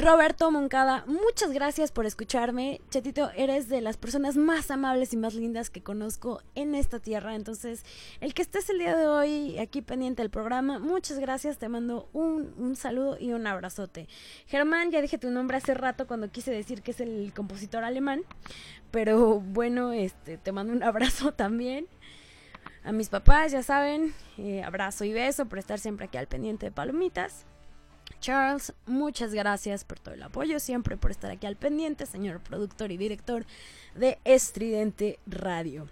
[0.00, 2.80] Roberto Moncada, muchas gracias por escucharme.
[2.88, 7.34] Chetito, eres de las personas más amables y más lindas que conozco en esta tierra.
[7.34, 7.84] Entonces,
[8.20, 11.58] el que estés el día de hoy aquí pendiente del programa, muchas gracias.
[11.58, 14.06] Te mando un, un saludo y un abrazote.
[14.46, 18.22] Germán, ya dije tu nombre hace rato cuando quise decir que es el compositor alemán.
[18.92, 21.88] Pero bueno, este, te mando un abrazo también.
[22.84, 26.66] A mis papás, ya saben, eh, abrazo y beso por estar siempre aquí al pendiente
[26.66, 27.46] de Palomitas.
[28.20, 32.90] Charles, muchas gracias por todo el apoyo, siempre por estar aquí al pendiente, señor productor
[32.90, 33.46] y director
[33.94, 35.88] de Estridente Radio.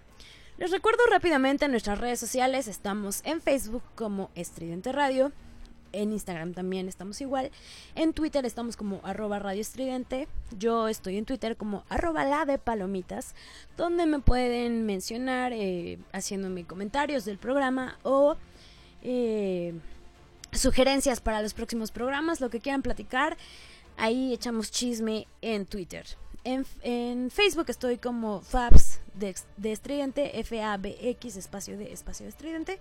[0.57, 5.31] Les recuerdo rápidamente en nuestras redes sociales, estamos en Facebook como Estridente Radio,
[5.93, 7.51] en Instagram también estamos igual,
[7.95, 12.57] en Twitter estamos como arroba radio estridente, yo estoy en Twitter como arroba la de
[12.57, 13.35] palomitas,
[13.77, 18.35] donde me pueden mencionar eh, haciéndome comentarios del programa o...
[19.01, 19.73] Eh,
[20.51, 23.37] sugerencias para los próximos programas, lo que quieran platicar,
[23.97, 26.05] ahí echamos chisme en Twitter.
[26.43, 29.35] En, Facebook estoy como Fabs de,
[29.71, 32.79] Estridente, F-A-B-X, espacio de espacio de Estridente.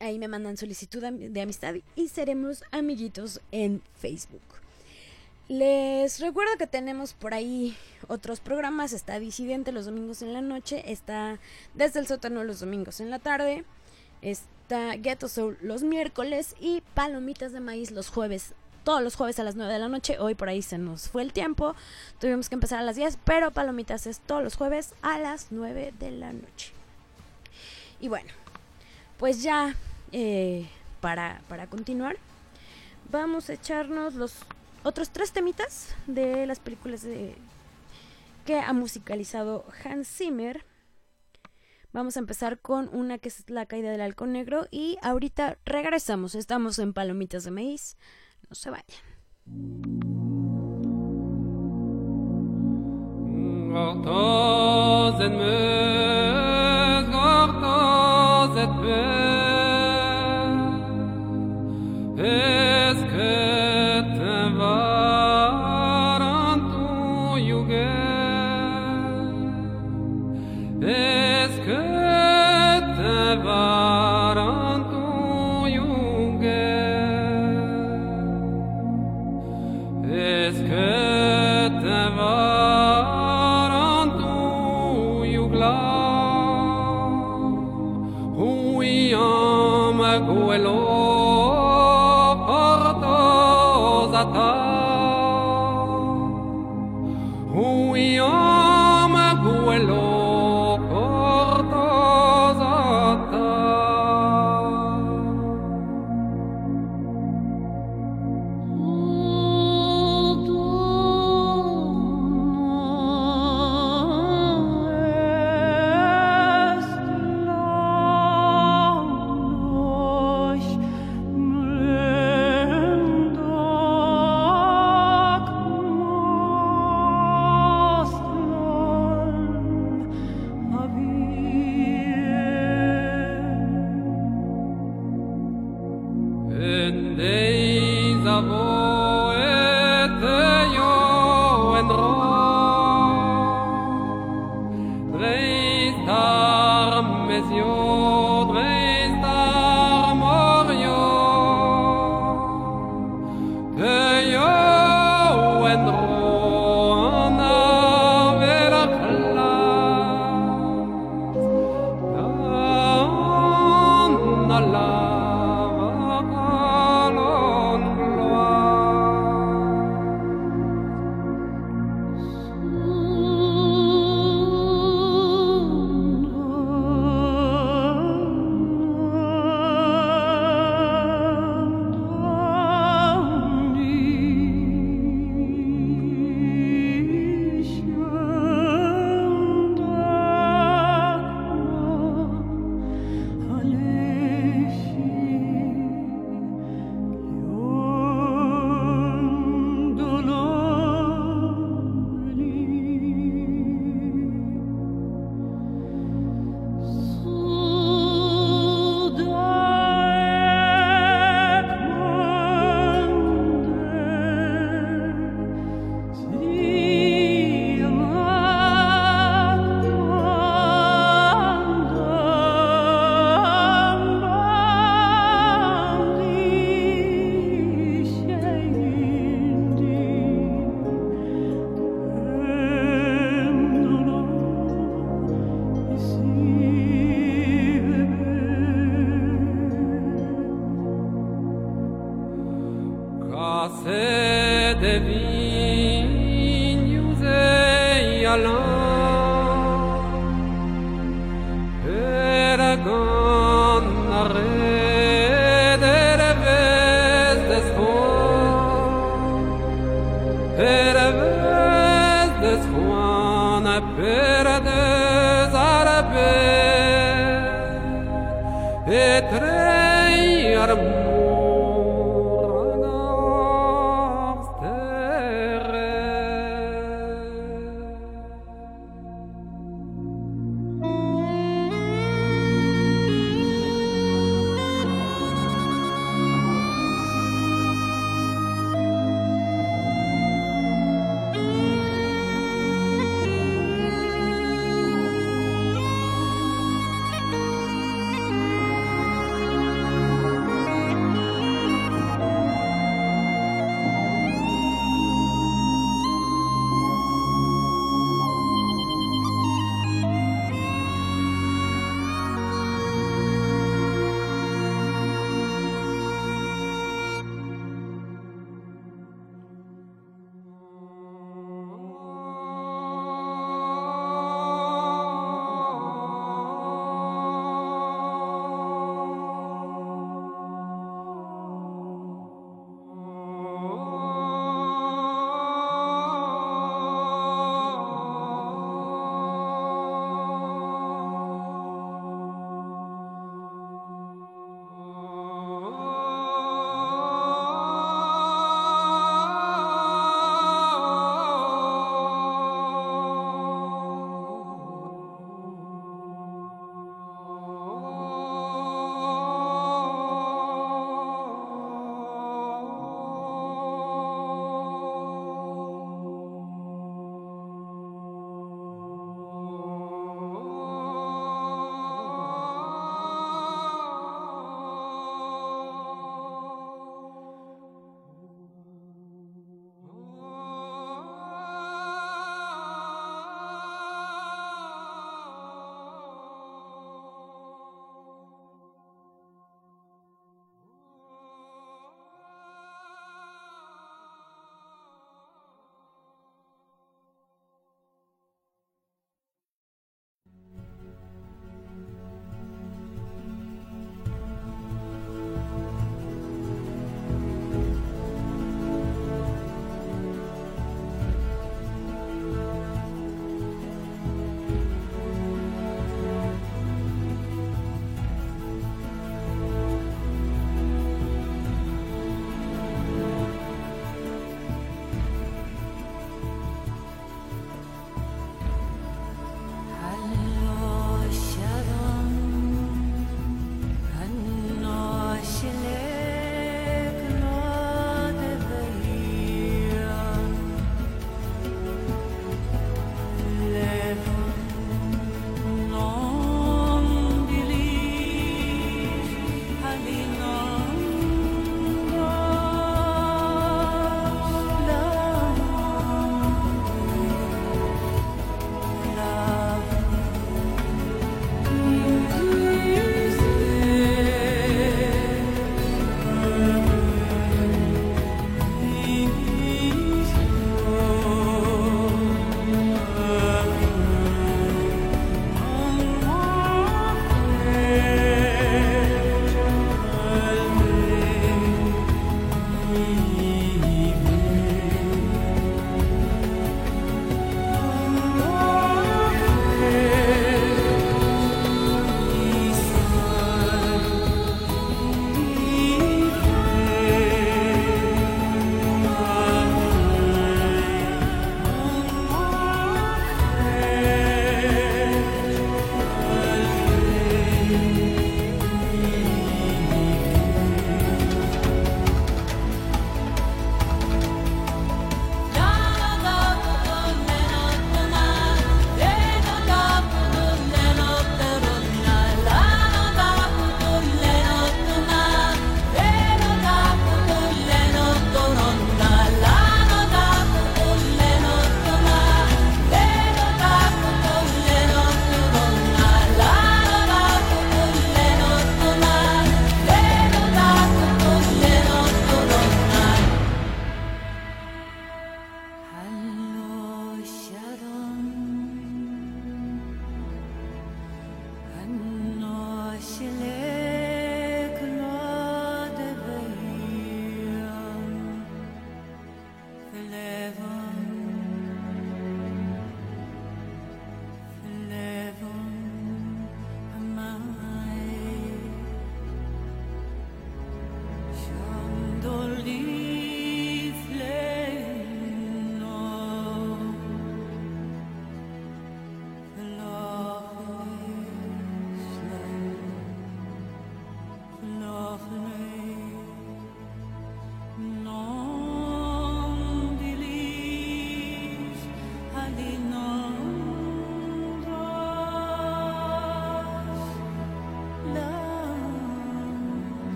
[0.00, 4.42] Ahí me mandan solicitud de amistad y seremos amiguitos en Facebook.
[5.50, 7.76] Les recuerdo que tenemos por ahí
[8.06, 8.92] otros programas.
[8.92, 10.92] Está Disidente los domingos en la noche.
[10.92, 11.40] Está
[11.74, 13.64] Desde el sótano los domingos en la tarde.
[14.70, 18.54] Ghetto Soul los miércoles y Palomitas de Maíz los jueves.
[18.84, 20.18] Todos los jueves a las 9 de la noche.
[20.18, 21.74] Hoy por ahí se nos fue el tiempo.
[22.18, 25.92] Tuvimos que empezar a las 10, pero Palomitas es todos los jueves a las 9
[25.98, 26.72] de la noche.
[28.00, 28.30] Y bueno,
[29.18, 29.74] pues ya
[30.12, 30.68] eh,
[31.00, 32.16] para, para continuar,
[33.10, 34.34] vamos a echarnos los
[34.82, 37.34] otros tres temitas de las películas de,
[38.46, 40.64] que ha musicalizado Hans Zimmer.
[41.92, 46.34] Vamos a empezar con una que es la caída del halcón negro y ahorita regresamos.
[46.34, 47.96] Estamos en Palomitas de Maíz.
[48.48, 48.86] No se vayan.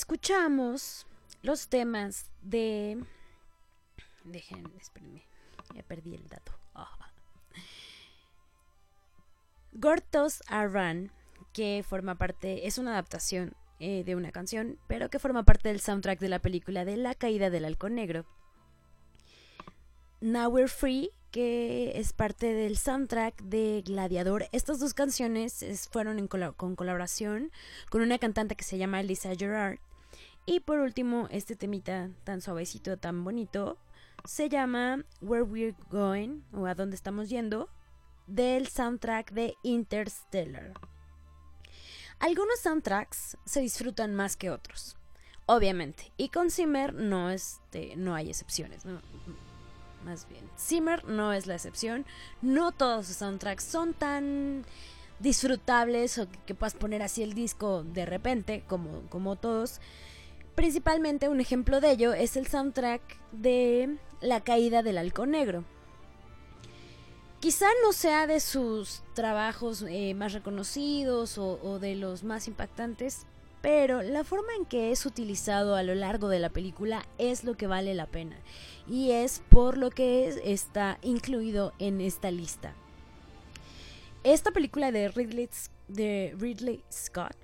[0.00, 1.06] Escuchamos
[1.42, 3.04] los temas de...
[4.24, 5.26] Dejen, espérenme,
[5.74, 6.52] ya perdí el dato.
[6.74, 7.12] Ah.
[9.72, 11.12] Gortos Arran,
[11.52, 15.80] que forma parte, es una adaptación eh, de una canción, pero que forma parte del
[15.80, 18.24] soundtrack de la película de La caída del halcón negro.
[20.22, 24.46] Now We're Free, que es parte del soundtrack de Gladiador.
[24.52, 27.52] Estas dos canciones fueron con colaboración
[27.90, 29.78] con una cantante que se llama Lisa Gerard.
[30.50, 33.78] Y por último, este temita tan suavecito, tan bonito,
[34.24, 37.68] se llama Where We're Going, o a dónde estamos yendo,
[38.26, 40.72] del soundtrack de Interstellar.
[42.18, 44.96] Algunos soundtracks se disfrutan más que otros,
[45.46, 48.82] obviamente, y con Zimmer no, este, no hay excepciones,
[50.04, 50.50] más bien.
[50.58, 52.04] Zimmer no es la excepción,
[52.42, 54.64] no todos sus soundtracks son tan
[55.20, 59.80] disfrutables o que, puedas poner así el disco de repente, como, como todos.
[60.60, 63.00] Principalmente un ejemplo de ello es el soundtrack
[63.32, 65.64] de La caída del halcón negro
[67.40, 73.24] Quizá no sea de sus trabajos eh, más reconocidos o, de los más impactantes,
[73.62, 77.56] pero la forma en que es utilizado a lo largo de la película es lo
[77.56, 78.36] que vale la pena
[78.86, 82.74] y es por lo que está incluido en esta lista.
[84.24, 85.48] Esta película de Ridley,
[85.88, 87.34] de Ridley Scott,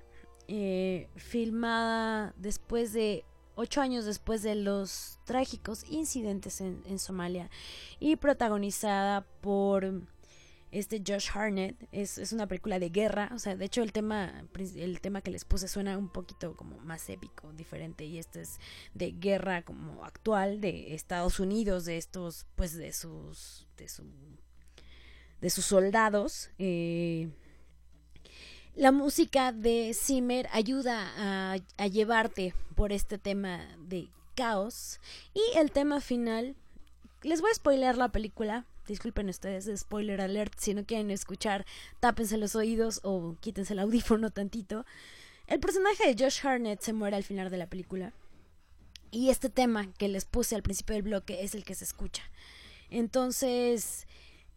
[0.47, 3.25] eh, filmada después de
[3.57, 7.49] ocho años después de los trágicos incidentes en, Somalia
[7.99, 10.03] y protagonizada por
[10.71, 11.75] este Josh Harnett.
[11.91, 14.45] Es, es, una película de guerra, o sea, de hecho el tema,
[14.75, 18.59] el tema que les puse suena un poquito como más épico, diferente, y este es
[18.93, 24.03] de guerra como actual de Estados Unidos, de estos, pues de sus, de su,
[25.41, 26.51] de sus soldados.
[26.59, 27.31] Eh,
[28.77, 34.99] la música de Zimmer ayuda a, llevarte por este tema de caos.
[35.33, 36.55] Y el tema final,
[37.23, 38.65] les voy a spoiler la película.
[38.87, 40.53] Disculpen ustedes, spoiler alert.
[40.59, 41.65] Si no quieren escuchar,
[41.99, 44.85] tápense los oídos o quítense el audífono tantito.
[45.47, 48.13] El personaje de Josh Harnett se muere al final de la película.
[49.09, 52.29] Y este tema que les puse al principio del bloque es el que se escucha.
[52.91, 54.05] Entonces,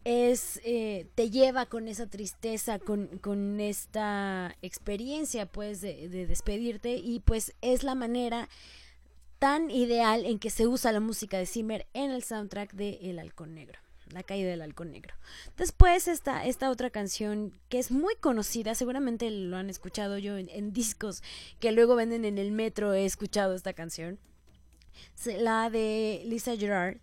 [0.03, 7.53] es eh, te lleva con esa tristeza, con, esta experiencia pues de, despedirte y pues
[7.61, 8.49] es la manera
[9.39, 13.19] tan ideal en que se usa la música de Zimmer en el soundtrack de El
[13.19, 13.79] Halcón Negro.
[14.13, 15.15] La caída del halcón negro.
[15.57, 20.73] Después está esta otra canción que es muy conocida, seguramente lo han escuchado yo en,
[20.73, 21.23] discos
[21.61, 24.19] que luego venden en el metro, he escuchado esta canción.
[25.25, 26.97] La de Lisa Gerard,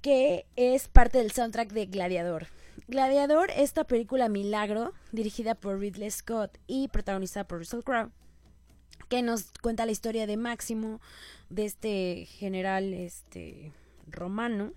[0.00, 2.46] que es parte del soundtrack de Gladiador.
[2.86, 8.10] Gladiador, esta película milagro, dirigida por Ridley Scott y protagonizada por Russell Crowe,
[9.08, 11.00] que nos cuenta la historia de Máximo,
[11.50, 13.72] de este general este,
[14.06, 14.72] romano,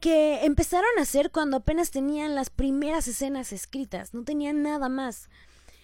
[0.00, 5.28] que empezaron a hacer cuando apenas tenían las primeras escenas escritas, no tenían nada más.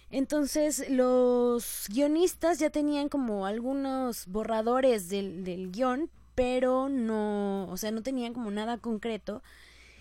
[0.09, 5.71] Entonces los guionistas ya tenían como algunos borradores del, del
[6.37, 9.41] pero no, o sea, no tenían como nada concreto.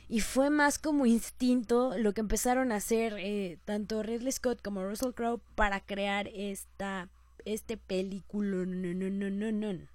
[0.06, 4.84] Y fue más como instinto lo que empezaron a hacer eh, tanto Ridley Scott como
[4.84, 7.08] Russell Crowe para crear esta
[7.46, 8.66] este película.
[8.66, 9.88] No, no, no, no, no.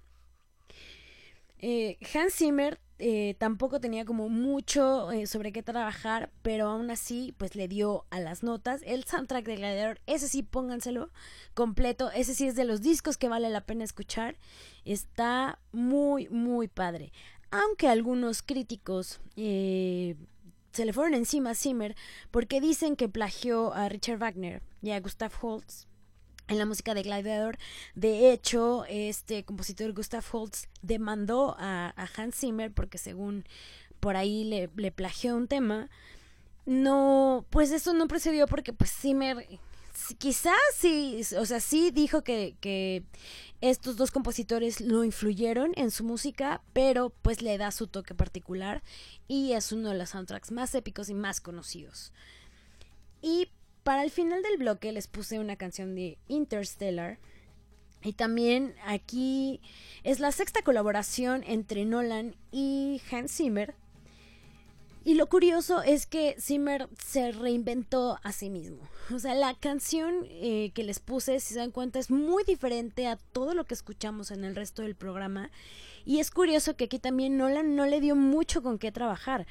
[1.60, 7.34] Eh, Hans Zimmer eh, tampoco tenía como mucho eh, sobre qué trabajar, pero aún así
[7.36, 8.80] pues le dio a las notas.
[8.84, 11.10] El soundtrack de Gladiador, ese sí pónganselo
[11.52, 14.36] completo, ese sí es de los discos que vale la pena escuchar.
[14.84, 17.12] Está muy, muy padre.
[17.50, 20.14] Aunque algunos críticos eh,
[20.70, 21.96] se le fueron encima a Zimmer
[22.30, 25.88] porque dicen que plagió a Richard Wagner y a Gustav Holst
[26.52, 27.58] en la música de Gladiador.
[27.94, 33.44] De hecho, este compositor Gustav Holst demandó a, Hans Zimmer porque según
[34.00, 35.88] por ahí le, le, plagió un tema.
[36.66, 39.46] No, pues eso no procedió porque pues Zimmer
[40.18, 43.04] quizás sí, o sea, sí dijo que, que
[43.60, 48.82] estos dos compositores lo influyeron en su música, pero pues le da su toque particular
[49.28, 52.12] y es uno de los soundtracks más épicos y más conocidos.
[53.20, 53.48] Y
[53.82, 57.18] para el final del bloque les puse una canción de Interstellar.
[58.04, 59.60] Y también aquí
[60.02, 63.74] es la sexta colaboración entre Nolan y Hans Zimmer.
[65.04, 68.88] Y lo curioso es que Zimmer se reinventó a sí mismo.
[69.12, 73.08] O sea, la canción eh, que les puse, si se dan cuenta, es muy diferente
[73.08, 75.50] a todo lo que escuchamos en el resto del programa.
[76.04, 79.46] Y es curioso que aquí también Nolan no le dio mucho con qué trabajar.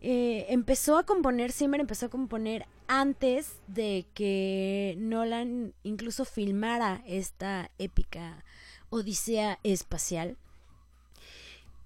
[0.00, 7.70] Eh, empezó a componer, Zimmer empezó a componer antes de que Nolan incluso filmara esta
[7.78, 8.44] épica
[8.90, 10.36] Odisea espacial.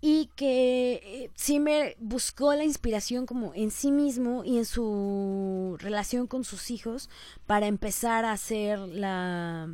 [0.05, 6.26] Y que eh, Zimmer buscó la inspiración como en sí mismo y en su relación
[6.26, 7.09] con sus hijos
[7.47, 9.68] para empezar a hacer la,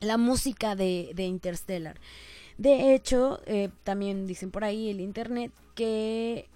[0.00, 1.98] la música de, de Interstellar.
[2.58, 6.46] De hecho, eh, también dicen por ahí el internet que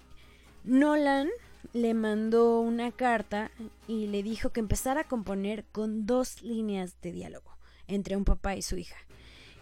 [0.65, 1.29] Nolan
[1.73, 3.51] le mandó una carta
[3.87, 7.51] y le dijo que empezara a componer con dos líneas de diálogo
[7.87, 8.97] entre un papá y su hija.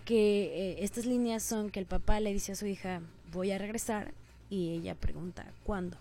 [0.05, 3.01] Que eh, estas líneas son que el papá le dice a su hija,
[3.31, 4.13] voy a regresar,
[4.49, 5.97] y ella pregunta, ¿cuándo?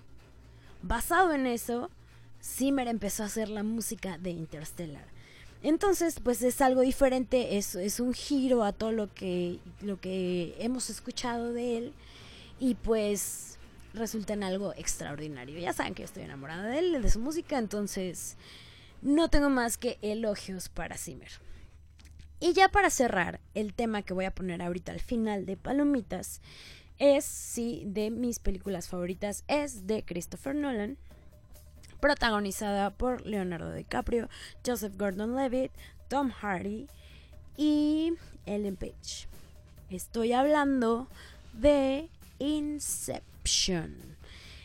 [0.82, 1.90] Basado en eso,
[2.42, 5.06] Zimmer empezó a hacer la música de Interstellar.
[5.62, 10.54] Entonces, pues es algo diferente, es, es un giro a todo lo que, lo que
[10.58, 11.92] hemos escuchado de él.
[12.58, 13.51] Y pues
[13.94, 15.58] resulta en algo extraordinario.
[15.58, 18.36] Ya saben que estoy enamorada de él, de su música, entonces
[19.02, 21.30] no tengo más que elogios para Zimmer.
[22.40, 26.40] Y ya para cerrar, el tema que voy a poner ahorita al final de Palomitas
[26.98, 30.98] es, sí, de mis películas favoritas, es de Christopher Nolan,
[32.00, 34.28] protagonizada por Leonardo DiCaprio,
[34.66, 35.70] Joseph Gordon-Levitt,
[36.08, 36.88] Tom Hardy
[37.56, 38.14] y
[38.44, 39.28] Ellen Page.
[39.88, 41.08] Estoy hablando
[41.52, 42.08] de
[42.38, 43.31] Inception.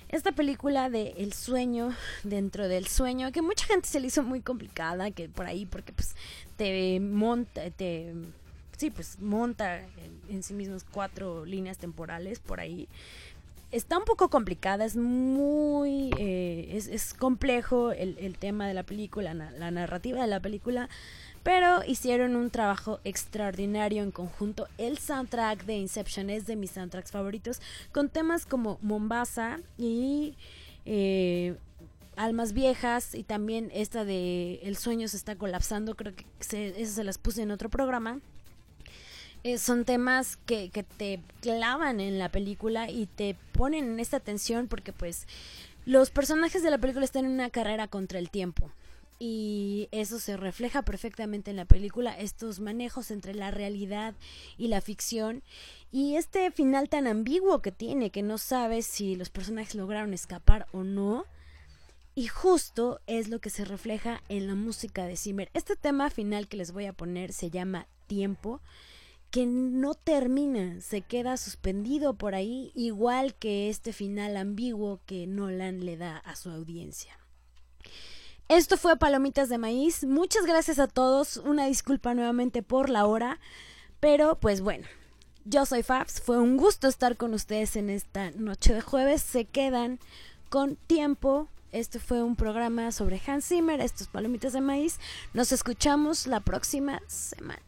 [0.09, 1.93] Esta película de El sueño
[2.23, 5.91] dentro del sueño, que mucha gente se le hizo muy complicada, que por ahí, porque
[5.91, 6.15] pues
[6.55, 8.13] te monta, te
[8.77, 9.81] sí, pues monta
[10.29, 12.87] en, sí mismos cuatro líneas temporales por ahí.
[13.69, 19.33] Está un poco complicada, es muy, eh, es, complejo el, el, tema de la película,
[19.33, 20.87] la narrativa de la película,
[21.47, 24.67] pero hicieron un trabajo extraordinario en conjunto.
[24.77, 27.61] El soundtrack de Inception es de mis soundtracks favoritos,
[27.93, 30.35] con temas como Mombasa y
[30.83, 31.55] eh,
[32.17, 37.03] Almas Viejas y también esta de El sueño se está colapsando, creo que se, se
[37.05, 38.19] las puse en otro programa.
[39.45, 44.19] Eh, son temas que, que te clavan en la película y te ponen en esta
[44.19, 45.25] tensión porque pues
[45.85, 48.69] los personajes de la película están en una carrera contra el tiempo
[49.19, 54.15] y eso se refleja perfectamente en la película, estos manejos entre la realidad
[54.57, 55.43] y la ficción
[55.91, 60.67] y este final tan ambiguo que tiene, que no sabes si los personajes lograron escapar
[60.71, 61.25] o no.
[62.13, 65.51] Y justo es lo que se refleja en la música de Zimmer.
[65.53, 68.59] Este tema final que les voy a poner se llama Tiempo,
[69.29, 75.85] que no termina, se queda suspendido por ahí, igual que este final ambiguo que Nolan
[75.85, 77.19] le da a su audiencia.
[78.49, 80.05] Esto fue Palomitas de Maíz.
[80.05, 81.35] Muchas gracias a todos.
[81.35, 83.39] Una disculpa nuevamente por la hora.
[83.99, 84.87] Pero pues bueno,
[85.43, 86.21] yo soy Fabs.
[86.21, 89.21] Fue un gusto estar con ustedes en esta noche de jueves.
[89.21, 89.99] Se quedan
[90.47, 91.49] con tiempo.
[91.73, 94.97] Este fue un programa sobre Hans Zimmer, estos palomitas de maíz.
[95.33, 97.61] Nos escuchamos la próxima semana.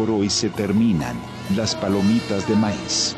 [0.00, 1.14] Por hoy se terminan,
[1.54, 3.14] las palomitas de maíz.